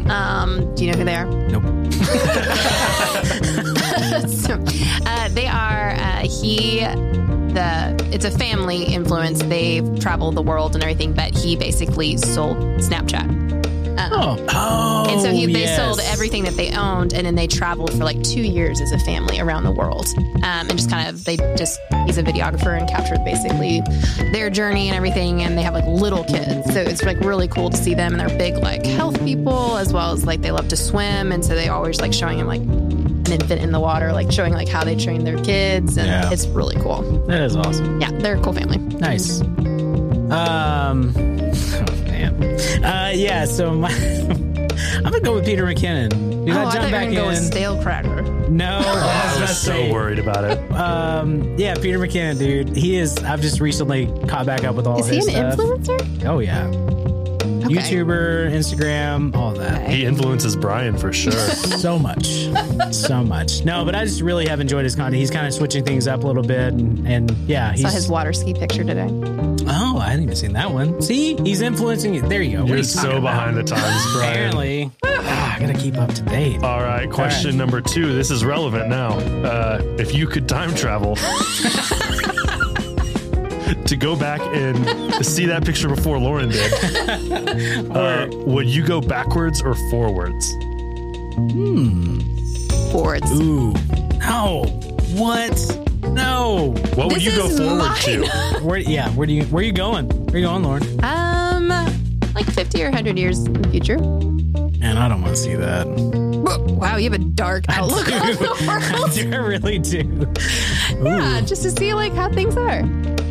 Um, 0.09 0.73
do 0.77 0.85
you 0.85 0.93
know 0.93 0.99
who 0.99 1.05
they 1.05 1.17
are? 1.17 1.27
Nope. 1.27 1.65
so, 4.29 4.55
uh, 5.07 5.29
they 5.31 5.49
are 5.49 5.91
uh, 5.91 6.21
he 6.21 6.79
the 7.53 7.97
it's 8.13 8.25
a 8.25 8.31
family 8.31 8.85
influence 8.85 9.43
they've 9.43 9.99
traveled 9.99 10.37
the 10.37 10.43
world 10.43 10.75
and 10.77 10.85
everything 10.85 11.13
but 11.15 11.35
he 11.35 11.57
basically 11.57 12.17
sold 12.17 12.57
snapchat 12.79 13.27
um, 13.99 14.13
Oh, 14.13 14.47
oh, 14.51 15.07
and 15.11 15.21
so 15.21 15.31
he, 15.31 15.47
they 15.47 15.61
yes. 15.61 15.77
sold 15.77 16.01
everything 16.13 16.45
that 16.45 16.55
they 16.55 16.71
owned 16.73 17.13
and 17.15 17.27
then 17.27 17.35
they 17.35 17.47
traveled 17.47 17.91
for 17.93 17.99
like 18.05 18.23
two 18.23 18.41
years 18.43 18.81
as 18.81 18.93
a 18.93 18.99
family 19.01 19.41
around 19.41 19.65
the 19.65 19.71
world 19.73 20.07
um, 20.19 20.43
and 20.69 20.71
just 20.77 20.91
kind 20.91 21.09
of 21.09 21.25
they 21.25 21.37
just 21.57 21.81
he's 22.07 22.19
a 22.19 22.23
videographer 22.23 22.79
and 22.79 22.89
captured 22.89 23.23
basically 23.25 23.81
their 24.33 24.51
journey 24.51 24.89
and 24.89 24.97
everything 24.97 25.43
and 25.43 25.57
they 25.59 25.63
have 25.63 25.75
like 25.75 25.85
little 25.87 26.25
kids 26.25 26.73
so 26.73 26.81
it's 26.81 27.03
like 27.03 27.19
really 27.21 27.49
cool 27.49 27.71
to 27.71 27.77
see 27.77 27.95
them 27.95 28.13
and 28.13 28.21
they're 28.21 28.39
big 28.39 28.57
like 28.63 28.85
health 28.87 29.19
people 29.25 29.77
as 29.77 29.93
well 29.93 30.13
as 30.13 30.25
like 30.25 30.41
they 30.43 30.51
love 30.51 30.69
to 30.69 30.77
swim 30.77 31.33
and 31.33 31.45
so 31.45 31.55
they 31.55 31.69
always 31.69 32.01
like 32.01 32.13
showing 32.13 32.39
him 32.39 32.47
like 32.47 32.61
an 32.61 33.33
infant 33.33 33.61
in 33.61 33.73
the 33.73 33.81
water 33.81 34.13
like 34.13 34.31
showing 34.33 34.53
like 34.55 34.69
how 34.69 34.83
they 34.85 34.97
train 34.97 35.25
their 35.25 35.43
kids 35.45 35.97
and 35.99 36.07
Yeah. 36.07 36.31
it's 36.33 36.47
really 36.47 36.77
cool 36.77 37.03
That 37.27 37.43
is 37.43 37.57
awesome. 37.57 38.01
yeah 38.01 38.11
they're 38.13 38.37
a 38.37 38.41
cool 38.43 38.53
family 38.55 38.79
Nice. 38.79 39.41
Um, 40.31 41.13
oh 42.27 42.33
man. 42.33 42.85
Uh, 42.85 43.13
yeah. 43.15 43.45
So 43.45 43.75
my, 43.75 43.91
I'm 43.93 45.03
gonna 45.05 45.21
go 45.21 45.35
with 45.35 45.45
Peter 45.45 45.65
McKinnon. 45.65 46.11
Dude, 46.47 46.57
oh 46.57 46.61
I 46.61 46.65
I 46.65 46.73
jumped 46.73 46.75
you 46.75 46.81
were 46.81 46.91
back 46.91 47.05
gonna 47.05 47.15
go 47.15 47.27
with 47.29 47.39
in. 47.39 47.45
stale 47.45 47.83
cracker 47.83 48.39
no, 48.49 48.65
I 48.79 48.79
was 48.79 49.37
I 49.37 49.41
was 49.43 49.59
so 49.59 49.73
say, 49.73 49.93
worried 49.93 50.19
about 50.19 50.45
it. 50.45 50.59
Um, 50.73 51.57
yeah, 51.59 51.75
Peter 51.75 51.99
McKinnon, 51.99 52.39
dude. 52.39 52.75
He 52.77 52.97
is. 52.97 53.17
I've 53.19 53.41
just 53.41 53.61
recently 53.61 54.07
caught 54.27 54.47
back 54.47 54.65
up 54.65 54.75
with 54.75 54.87
all 54.87 55.01
is 55.01 55.09
he 55.09 55.17
his 55.17 55.27
an 55.29 55.53
stuff. 55.53 55.67
influencer 55.67 56.25
Oh 56.27 56.39
yeah, 56.39 56.67
okay. 57.69 57.77
YouTuber, 57.77 58.51
Instagram, 58.53 59.35
all 59.37 59.53
that. 59.55 59.83
Okay. 59.83 59.97
He 59.97 60.05
influences 60.07 60.57
Brian 60.57 60.97
for 60.99 61.13
sure. 61.13 61.33
so 61.33 61.99
much 61.99 62.27
so 62.93 63.23
much 63.23 63.65
no 63.65 63.85
but 63.85 63.95
i 63.95 64.05
just 64.05 64.21
really 64.23 64.47
have 64.47 64.61
enjoyed 64.61 64.85
his 64.85 64.95
content 64.97 65.17
he's 65.17 65.31
kind 65.31 65.47
of 65.47 65.53
switching 65.53 65.85
things 65.85 66.07
up 66.09 66.25
a 66.25 66.27
little 66.27 66.43
bit 66.43 66.73
and, 66.73 67.07
and 67.07 67.31
yeah 67.49 67.73
he 67.73 67.83
saw 67.83 67.89
his 67.89 68.09
water 68.09 68.33
ski 68.33 68.55
picture 68.55 68.83
today 68.85 69.09
oh 69.69 69.99
i 70.01 70.09
hadn't 70.11 70.23
even 70.25 70.35
seen 70.37 70.53
that 70.53 70.71
one 70.71 71.01
see 71.03 71.35
he's 71.37 71.61
influencing 71.61 72.15
it 72.15 72.29
there 72.29 72.41
you 72.43 72.57
go 72.59 72.63
What 72.63 72.67
are 72.67 72.69
You're 72.69 72.77
you 72.79 72.85
so 72.85 73.03
talking 73.03 73.19
about? 73.19 73.31
behind 73.35 73.57
the 73.57 73.63
times, 73.65 74.13
Brian. 74.15 74.33
apparently 74.33 74.91
Ah, 75.05 75.57
i 75.57 75.61
gotta 75.61 75.75
keep 75.79 75.97
up 75.97 76.13
to 76.15 76.23
date 76.23 76.63
All 76.63 76.81
right, 76.81 77.11
question 77.11 77.51
All 77.51 77.53
right. 77.53 77.59
number 77.59 77.81
two. 77.81 78.15
This 78.15 78.31
is 78.31 78.45
relevant 78.45 78.89
now. 78.89 79.19
Uh, 79.19 79.83
if 79.99 80.15
you 80.15 80.27
could 80.27 80.49
time 80.49 80.75
travel 80.75 81.17
to 83.87 83.97
go 83.97 84.17
back 84.17 84.41
and 84.41 85.25
see 85.25 85.47
that 85.47 85.65
picture 85.65 85.89
before 85.89 86.19
Lauren 86.19 86.49
did, 86.51 87.91
uh, 87.91 88.29
would 88.47 88.67
you 88.67 88.85
go 88.85 89.01
backwards 89.01 89.61
or 89.63 89.75
forwards? 89.91 90.51
forwards. 92.93 93.31
Ooh. 93.33 93.73
No. 94.19 94.65
What? 95.15 95.79
No. 96.13 96.75
What 96.95 97.09
would 97.09 97.17
This 97.17 97.25
you 97.25 97.37
go 97.37 97.47
is 97.47 97.59
forward 97.59 97.79
mine. 97.79 97.97
to? 98.03 98.59
where 98.63 98.79
yeah 98.79 99.09
where 99.11 99.27
do 99.27 99.33
you 99.33 99.45
where 99.45 99.61
are 99.63 99.67
you 99.67 99.73
going? 99.73 100.09
Where 100.09 100.35
are 100.35 100.39
you 100.39 100.47
going 100.47 100.63
lauren? 100.63 101.05
Um, 101.05 101.69
like 102.35 102.47
50 102.47 102.83
or 102.83 102.87
100 102.87 103.19
years 103.19 103.39
in 103.45 103.53
the 103.61 103.69
future. 103.69 103.99
man 103.99 104.97
i 104.97 105.09
don't 105.09 105.23
want 105.23 105.35
to 105.37 105.41
see 105.43 105.55
that. 105.55 105.87
Wow, 105.89 106.97
you 106.97 107.11
have 107.11 107.21
a 107.21 107.25
dark 107.25 107.65
outlook 107.69 108.11
on 108.11 108.27
the 108.29 108.57
I 108.69 108.99
world. 109.01 109.13
do 109.13 109.33
i 109.33 109.37
really 109.37 109.79
do. 109.79 110.27
Yeah, 111.03 111.41
just 111.43 111.63
to 111.65 111.71
see 111.71 111.93
like 111.95 112.13
how 112.15 112.31
things 112.33 112.57
are. 112.57 112.83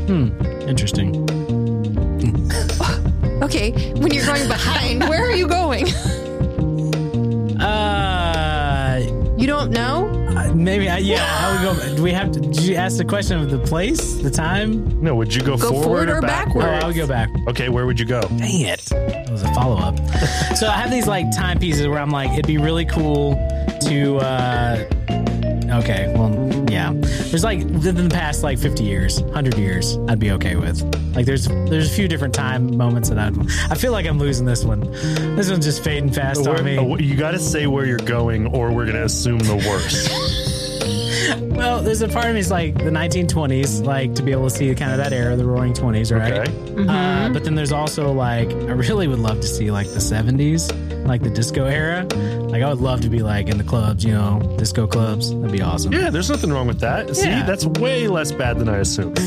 Interesting 0.09 1.15
Okay, 3.43 3.71
when 3.93 4.11
you're 4.11 4.25
going 4.25 4.47
behind, 4.47 5.01
where 5.07 5.23
are 5.25 5.35
you 5.35 5.47
going? 5.47 5.87
uh 7.61 8.99
You 9.37 9.45
don't 9.47 9.71
know? 9.71 10.07
Uh, 10.35 10.53
Maybe, 10.55 10.89
I, 10.89 10.97
yeah. 10.97 11.23
I 11.23 11.53
would 11.53 11.61
go. 11.79 11.95
Do 11.95 12.01
we 12.03 12.11
have 12.11 12.31
to? 12.31 12.39
Did 12.39 12.59
you 12.63 12.75
ask 12.75 12.97
the 12.97 13.05
question 13.05 13.39
of 13.39 13.49
the 13.51 13.59
place, 13.59 14.15
the 14.15 14.31
time? 14.31 15.01
No, 15.01 15.15
would 15.15 15.33
you 15.33 15.41
go, 15.41 15.55
Go 15.57 15.69
forward, 15.69 15.83
forward 15.83 16.09
or 16.09 16.17
or 16.17 16.21
backward? 16.21 16.65
Oh, 16.65 16.67
I 16.67 16.85
would 16.87 16.95
go 16.95 17.07
back. 17.07 17.29
Okay, 17.47 17.69
where 17.69 17.85
would 17.85 17.99
you 17.99 18.05
go? 18.05 18.21
Dang 18.21 18.61
it! 18.61 18.81
That 18.85 19.29
was 19.29 19.43
a 19.43 19.53
follow 19.53 19.77
up. 19.77 19.97
so 20.57 20.67
I 20.67 20.77
have 20.77 20.89
these 20.91 21.07
like 21.07 21.25
timepieces 21.35 21.87
where 21.87 21.99
I'm 21.99 22.11
like, 22.11 22.31
it'd 22.31 22.47
be 22.47 22.57
really 22.57 22.85
cool 22.85 23.35
to. 23.83 24.17
uh 24.17 24.83
Okay, 25.77 26.11
well, 26.15 26.31
yeah. 26.71 26.91
There's 26.93 27.43
like 27.43 27.59
within 27.59 28.07
the 28.07 28.13
past 28.13 28.43
like 28.43 28.57
50 28.57 28.83
years, 28.83 29.21
100 29.21 29.57
years, 29.57 29.97
I'd 30.07 30.19
be 30.19 30.31
okay 30.31 30.55
with. 30.55 30.81
Like, 31.15 31.25
there's 31.25 31.47
there's 31.47 31.91
a 31.91 31.93
few 31.93 32.07
different 32.07 32.33
time 32.33 32.75
moments 32.75 33.09
that 33.09 33.19
I'd. 33.19 33.37
I 33.71 33.75
feel 33.75 33.91
like 33.91 34.05
I'm 34.05 34.17
losing 34.17 34.45
this 34.45 34.63
one. 34.63 34.81
This 35.35 35.49
one's 35.51 35.65
just 35.65 35.83
fading 35.83 36.11
fast 36.11 36.47
on 36.47 36.63
me. 36.63 36.75
You 37.03 37.15
got 37.15 37.31
to 37.31 37.39
say 37.39 37.67
where 37.67 37.85
you're 37.85 37.97
going, 37.97 38.47
or 38.47 38.71
we're 38.71 38.85
gonna 38.85 39.05
assume 39.05 39.39
the 39.39 39.55
worst. 39.55 40.43
Well, 41.57 41.81
there's 41.81 42.03
a 42.03 42.07
part 42.07 42.25
of 42.27 42.35
me 42.35 42.39
is 42.39 42.51
like 42.51 42.75
the 42.75 42.91
1920s, 42.91 43.83
like 43.83 44.13
to 44.15 44.23
be 44.23 44.31
able 44.31 44.47
to 44.47 44.55
see 44.55 44.73
kind 44.75 44.91
of 44.91 44.99
that 44.99 45.11
era, 45.11 45.35
the 45.35 45.43
Roaring 45.43 45.73
Twenties, 45.73 46.11
right? 46.11 46.47
Okay. 46.47 46.85
Uh, 46.87 47.29
but 47.29 47.43
then 47.43 47.55
there's 47.55 47.71
also 47.71 48.13
like 48.13 48.49
I 48.51 48.73
really 48.73 49.07
would 49.07 49.17
love 49.19 49.41
to 49.41 49.47
see 49.47 49.71
like 49.71 49.87
the 49.87 49.99
70s, 49.99 50.71
like 51.07 51.23
the 51.23 51.31
disco 51.31 51.65
era. 51.65 52.05
Like 52.57 52.65
I 52.65 52.69
would 52.69 52.81
love 52.81 53.01
to 53.01 53.09
be 53.09 53.19
like 53.19 53.49
in 53.49 53.59
the 53.59 53.63
clubs, 53.63 54.03
you 54.03 54.13
know, 54.13 54.55
disco 54.57 54.87
clubs. 54.87 55.29
That'd 55.31 55.51
be 55.51 55.61
awesome. 55.61 55.93
Yeah, 55.93 56.09
there's 56.09 56.27
nothing 56.31 56.51
wrong 56.51 56.65
with 56.65 56.79
that. 56.79 57.15
See, 57.15 57.29
Yeah. 57.29 57.45
that's 57.45 57.67
way 57.67 58.07
less 58.07 58.31
bad 58.31 58.57
than 58.57 58.67
I 58.67 58.77
assumed. 58.77 59.19
I 59.19 59.21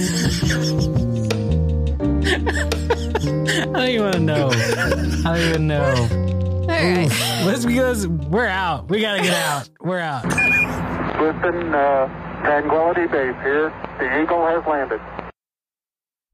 don't 3.72 3.88
even 3.88 4.26
know. 4.26 4.48
I 4.50 5.22
don't 5.22 5.48
even 5.48 5.68
know. 5.68 5.84
All 5.84 6.66
right. 6.66 7.08
Let's 7.46 7.64
because 7.64 8.08
we're 8.08 8.48
out. 8.48 8.88
We 8.88 9.00
gotta 9.00 9.22
get 9.22 9.34
out. 9.34 9.70
We're 9.80 10.00
out. 10.00 10.24
Listen, 10.24 11.72
uh, 11.72 12.08
Tranquility 12.42 13.06
Base 13.06 13.36
here. 13.44 13.72
The 14.00 14.22
Eagle 14.24 14.44
has 14.44 14.66
landed. 14.66 15.00